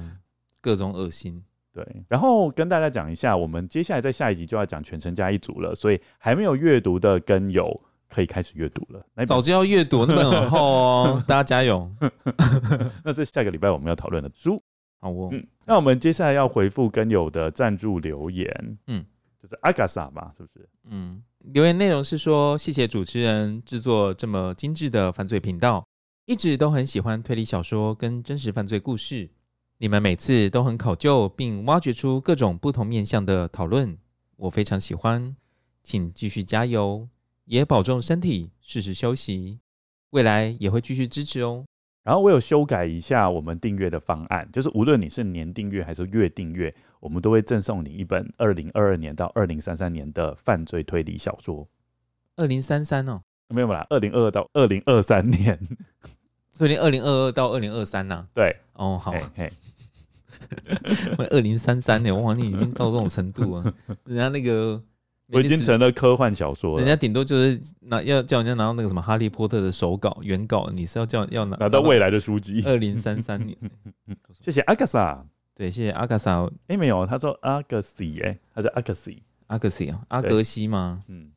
[0.62, 1.44] 各种恶心。
[1.76, 9.04] 对，然后跟大家讲一下，我们接下来在下一集就要讲《全程家一族》了，所以还没有阅读的跟友可以开始阅读了。
[9.26, 11.86] 早就要阅读，那本很厚哦， 大家加油。
[13.04, 14.58] 那是下个礼拜我们要讨论的书。
[14.98, 19.04] 好哦，嗯，那我们接下来要回复跟友的赞助留言，嗯，
[19.42, 20.66] 就是阿嘎萨嘛，是不是？
[20.88, 25.84] 嗯，留言内容是说，谢谢主持人制作这么精致的犯罪频道。
[26.24, 29.30] 一直都很喜欢推理小说跟真实犯罪故事，
[29.78, 33.98] 你们每次都很考究并挖掘出各种不同面向的讨论，
[34.36, 35.36] 我非常喜欢，
[35.82, 37.06] 请继续加油，
[37.44, 39.60] 也保重身体，适时休息，
[40.10, 41.66] 未来也会继续支持哦。
[42.02, 51.68] 然后我有修改一下我们订阅的方案，就是无论你是年订阅还是月订阅，我们都会赠送你一本二零二二年到二零三三年的犯罪推理小说。
[52.36, 55.58] 二零三三哦，没有啦，二零二二到二零二三年。
[56.56, 58.26] 所以二零二二到二零二三呐？
[58.32, 59.52] 对，哦，好，嘿，
[61.28, 63.74] 二零三三年，哇，你已经到这种程度了。
[64.06, 64.82] 人家那个
[65.26, 72.62] 我已经成了科幻小说了，人家顶多就是拿要叫人家拿到那个什么《哈利波特》的手稿原稿，你是要叫要拿拿到未来的书籍。
[72.64, 73.54] 二零三三年，
[74.42, 76.50] 谢谢阿卡萨，对，谢谢阿卡萨。
[76.68, 81.04] 哎，没有，他说阿格西，哎，他是阿格西，阿格西啊，阿格西吗？
[81.08, 81.32] 嗯，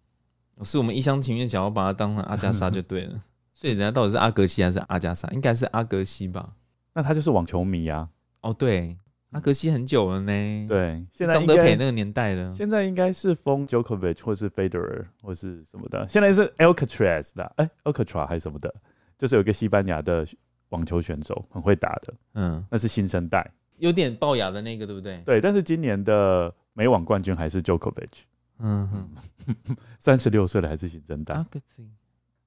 [0.64, 3.20] 是我们一厢情愿想要把他当成阿加莎就对了。
[3.60, 5.28] 所以人家到底是阿格西还是阿加莎？
[5.32, 6.56] 应该是阿格西吧？
[6.94, 8.50] 那他就是网球迷呀、啊。
[8.50, 8.96] 哦，对，
[9.32, 10.66] 阿格西很久了呢。
[10.66, 12.54] 对，现在张德培那个年代了。
[12.54, 16.08] 现在应该是封 Djokovic 或是 Federer 或是什么的。
[16.08, 18.74] 现在是 Alcatraz 的，哎、欸、，Alcatraz 还是什么的？
[19.18, 20.26] 就是有一个西班牙的
[20.70, 22.14] 网球选手，很会打的。
[22.36, 23.46] 嗯，那是新生代，
[23.80, 25.22] 有点龅牙的那个，对不对？
[25.26, 28.22] 对，但是今年的美网冠军还是 Djokovic。
[28.60, 31.46] 嗯哼， 三十六岁了还是新生代。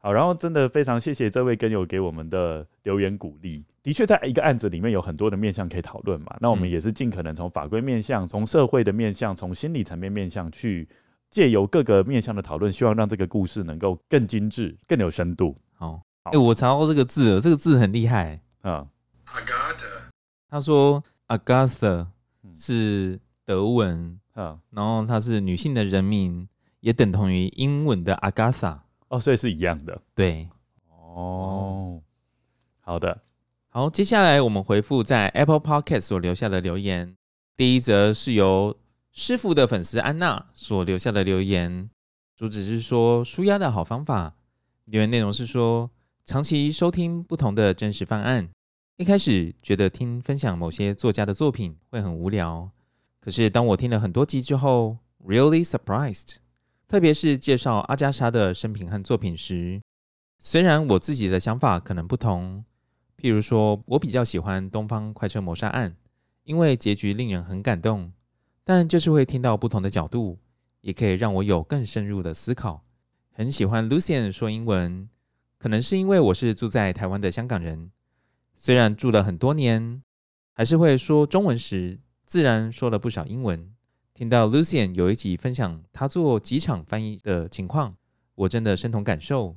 [0.05, 3.65] 好，然后真的非常谢谢这位跟友给我们的留言鼓励。
[3.85, 6.37] 的确，在一个案子里面有很多的面向可以讨论嘛。
[6.41, 10.89] 那我们也是尽可能从法规面向、从社会的面向、从心理层面面向去
[11.31, 15.57] 借由各个面向的讨论，希望让这个故事能够更精致、更有深度。
[15.75, 18.41] 好，哎、欸，我查到这个字了，这个字很厉害。
[18.63, 18.85] 啊
[19.27, 20.09] ，Agatha，
[20.51, 22.07] 他说 Agatha
[22.53, 26.49] 是德文，嗯，然后它是女性的人名，
[26.81, 28.79] 也等同于英文的 Agatha。
[29.13, 30.49] 哦，所以是一样的，对，
[30.89, 32.01] 哦，
[32.81, 33.21] 好的，
[33.69, 37.15] 好，接下来我们回复在 Apple Podcast 所留下的留言。
[37.55, 38.75] 第一则是由
[39.13, 41.91] 师傅的粉丝安娜所留下的留言，
[42.35, 44.35] 主旨是说舒压的好方法。
[44.87, 45.91] 留言内容是说，
[46.25, 48.49] 长期收听不同的真实犯案，
[48.97, 52.71] 一开始觉得听分享某些作家的作品会很无聊，
[53.21, 56.37] 可是当我听了很多集之后，really surprised。
[56.93, 59.81] 特别是介绍阿加莎的生平和作品时，
[60.39, 62.63] 虽然我自己的想法可能不同，
[63.17, 65.91] 譬如说我比较喜欢《东方快车谋杀案》，
[66.45, 68.13] 因为结局令人很感动，
[68.63, 70.39] 但就是会听到不同的角度，
[70.83, 72.85] 也可以让我有更深入的思考。
[73.31, 75.09] 很喜欢 Lucian 说英文，
[75.57, 77.91] 可能是因为我是住在台湾的香港人，
[78.55, 80.03] 虽然住了很多年，
[80.53, 83.73] 还是会说中文时自然说了不少英文。
[84.15, 87.97] 听到 Lucien 有一集分享他做机场翻译的情况，
[88.35, 89.57] 我真的深同感受。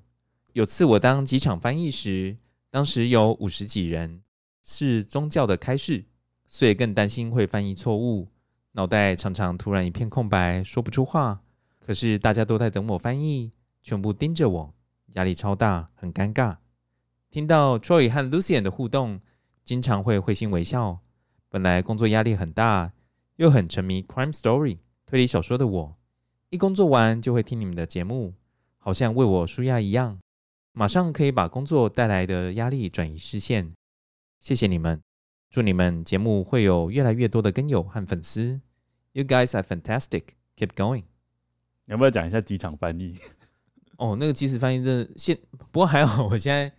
[0.53, 2.37] 有次我当机场翻译时，
[2.69, 4.21] 当时有五十几人，
[4.63, 6.05] 是宗教的开示，
[6.47, 8.29] 所以更担心会翻译错误，
[8.71, 11.41] 脑袋常常突然一片空白，说不出话。
[11.85, 13.51] 可是大家都在等我翻译，
[13.83, 14.73] 全部盯着我，
[15.15, 16.55] 压力超大，很尴尬。
[17.29, 19.19] 听到 Troy 和 Lucien 的互动，
[19.65, 20.99] 经常会会心微笑。
[21.49, 22.93] 本来工作压力很大，
[23.38, 25.95] 又很沉迷 Crime Story 推理小说的我，
[26.49, 28.33] 一工作完就会听你们的节目，
[28.77, 30.19] 好像为我舒压一样，
[30.71, 33.73] 马上可以把工作带来的压力转移视线。
[34.39, 35.01] 谢谢你们，
[35.49, 38.61] 祝你们节目会有越来越多的跟友和粉丝。
[39.11, 40.23] You guys are fantastic.
[40.57, 41.03] Keep going.
[41.86, 43.17] 你要不要讲一下机场翻译？
[43.97, 45.38] 哦，那个即时翻译真的现，
[45.71, 46.71] 不过还好，我现在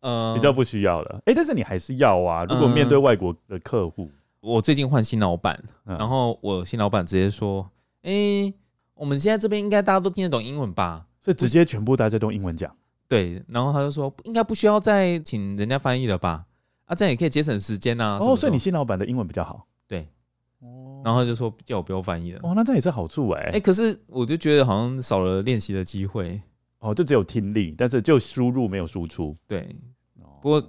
[0.00, 1.16] 呃比较不需要了。
[1.26, 2.44] 哎、欸，但是你还是要啊。
[2.44, 4.12] 如果面对外国的客户、呃，
[4.44, 7.62] 我最近换新老板，然后我新老板直接说
[8.04, 8.54] ：“哎、欸，
[8.92, 12.70] 我们现在这边应该大家都听得懂英文吧？”所以直接全部大家都用英文讲。
[13.08, 16.44] 对，然后他就说：“应该不需要再请人家翻译了吧？
[16.84, 19.66] 啊，这样也可以节省时间啊。”哦，所以你新老板的英文比较好。
[19.88, 20.06] 对。
[21.02, 22.40] 然后就说叫我不要翻译了。
[22.42, 23.46] 哦，那这也是好处哎、欸。
[23.46, 26.38] 哎、欸，可是我就觉得好像少了练习的机会。
[26.80, 29.34] 哦，就只有听力，但是就输入没有输出。
[29.46, 29.74] 对。
[30.42, 30.62] 不过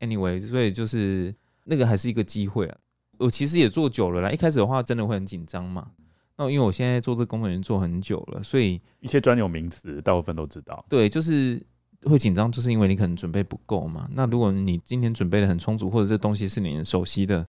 [0.00, 2.76] ，anyway，所以就是那个还是一个机会啊。
[3.24, 5.90] 我其实也做久了啦，一开始的话真的会很紧张嘛。
[6.36, 10.84] 那因为我现在做这个工作已经做很久了，所以一些专有名词大部分都知道。
[10.88, 11.64] 对，就是
[12.02, 14.06] 会紧张，就是因为你可能准备不够嘛。
[14.12, 17.44] 那如果你今天准备的很充足，或者这东西是你熟悉的。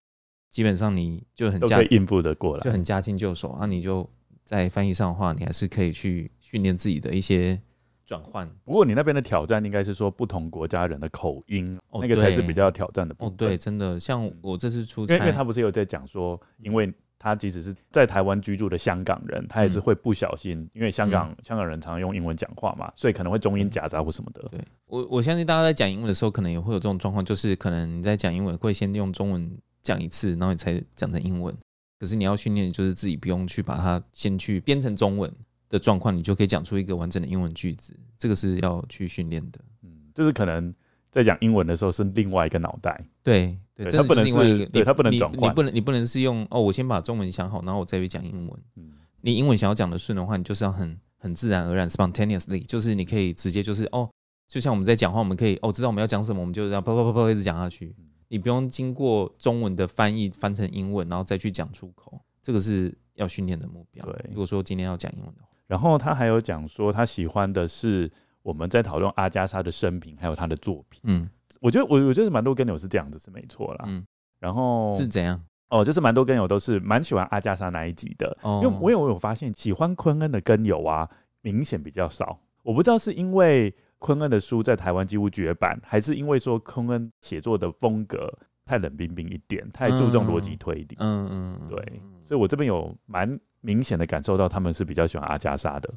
[0.50, 3.66] 基本上你就很加应付的过来，就很驾轻就熟啊！
[3.66, 4.08] 你就
[4.44, 7.60] 在翻译上的话，你还是可以去训练自己的一些
[8.04, 8.48] 转换。
[8.64, 13.32] 不过你那边的挑战应该是说不同国家人的口音，哦、那个才是比较挑战的部分。
[13.32, 24.42] 哦，对，真的，像我这次出差，因为他不是有在讲说，因为他即使是在台湾居住的香港人，他也是会不小心，嗯、因为香港、嗯、香港人常常用英文讲话嘛，所以可能会中英夹杂或什么的。
[24.50, 29.58] 对，我我相信大家在讲英文的时候，可能也会有这种状况，就是可能你在讲英文会先用中文。
[29.84, 31.54] 讲一次，然后你才讲成英文。
[32.00, 35.30] 可是你要训练，就是自己不用去把它先去编成中文
[35.74, 37.98] 的状况，你就可以讲出一个完整的英文句子。
[38.16, 39.58] 这个是要去训练的。
[39.82, 40.72] 嗯，就是可能
[41.10, 43.04] 在讲英文的时候是另外一个脑袋。
[43.24, 45.50] 对对，它不能是，对，它不能转换。
[45.50, 48.62] 你不能，你不能是用哦，我先把中文想好，然后我再去讲英文。
[48.76, 54.08] 嗯，你英文想要讲的顺的话，你就是要很很自然而然，spontaneously，就是你可以直接就是哦，
[54.46, 57.96] 就像我们在讲话，我们可以哦，知道我们要讲什么，我们就这样啪啪啪啪一直讲下去。
[58.28, 64.04] 你不用经过中文的翻译翻成英文，然后再去讲出口，这个是要训练的目标。
[64.06, 68.08] 对，如果说今天要讲英文的话，然后他还有讲说他喜欢的是
[68.42, 71.00] 我们在讨论阿加莎的生平，还有他的作品。
[71.02, 71.28] 嗯，
[71.60, 73.84] 我觉得我我觉得蛮多跟友是这样子是没错啦。
[73.88, 74.06] 嗯，
[74.38, 75.36] 然后是怎样？
[75.70, 78.38] 哦，就是蛮多跟友都是蛮喜欢阿加莎那一集的。
[78.42, 81.10] 哦，因为我有我有发现喜欢昆恩的跟友啊，
[81.40, 82.38] 明显比较少。
[82.62, 83.74] 我不知道是因为。
[84.00, 88.30] 昆恩的书在台湾几乎绝版，还是因为说昆恩写作的风格
[88.66, 90.96] 太冷冰冰一点，太注重逻辑推理。
[90.98, 95.92] 嗯嗯，嗯，对，所以我这边有蛮明显的感受到他们是比较喜欢阿加莎的。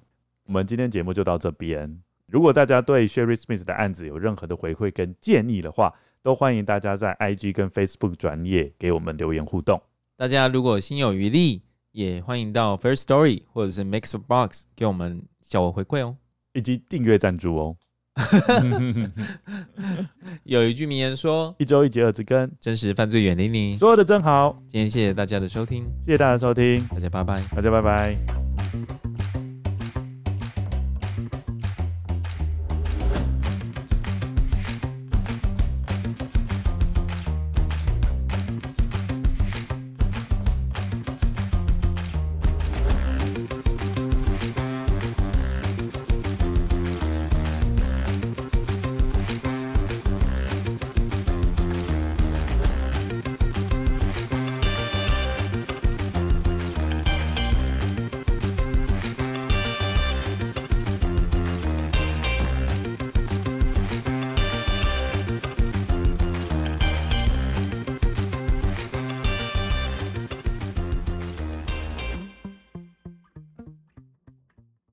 [0.45, 9.81] 我们今天节目就到这边，如果大家对 Sherry Smith 的案子有任何的回馈跟建议的话，都欢迎大家在 IG 跟 Facebook 专页给我们留言互动。
[10.15, 11.61] 大家如果心有余力，
[11.91, 16.15] 也欢迎到 First Story 或者是 MixerBox 给我们小额回馈哦，
[16.53, 17.75] 以及订阅赞助哦。
[20.43, 24.57] 有一句名言说：“一周一集，二之根，真实犯罪远离你。”说的真好。
[24.67, 28.46] 今天谢谢大家的收听，谢谢大家收听，大家拜拜，大家拜拜。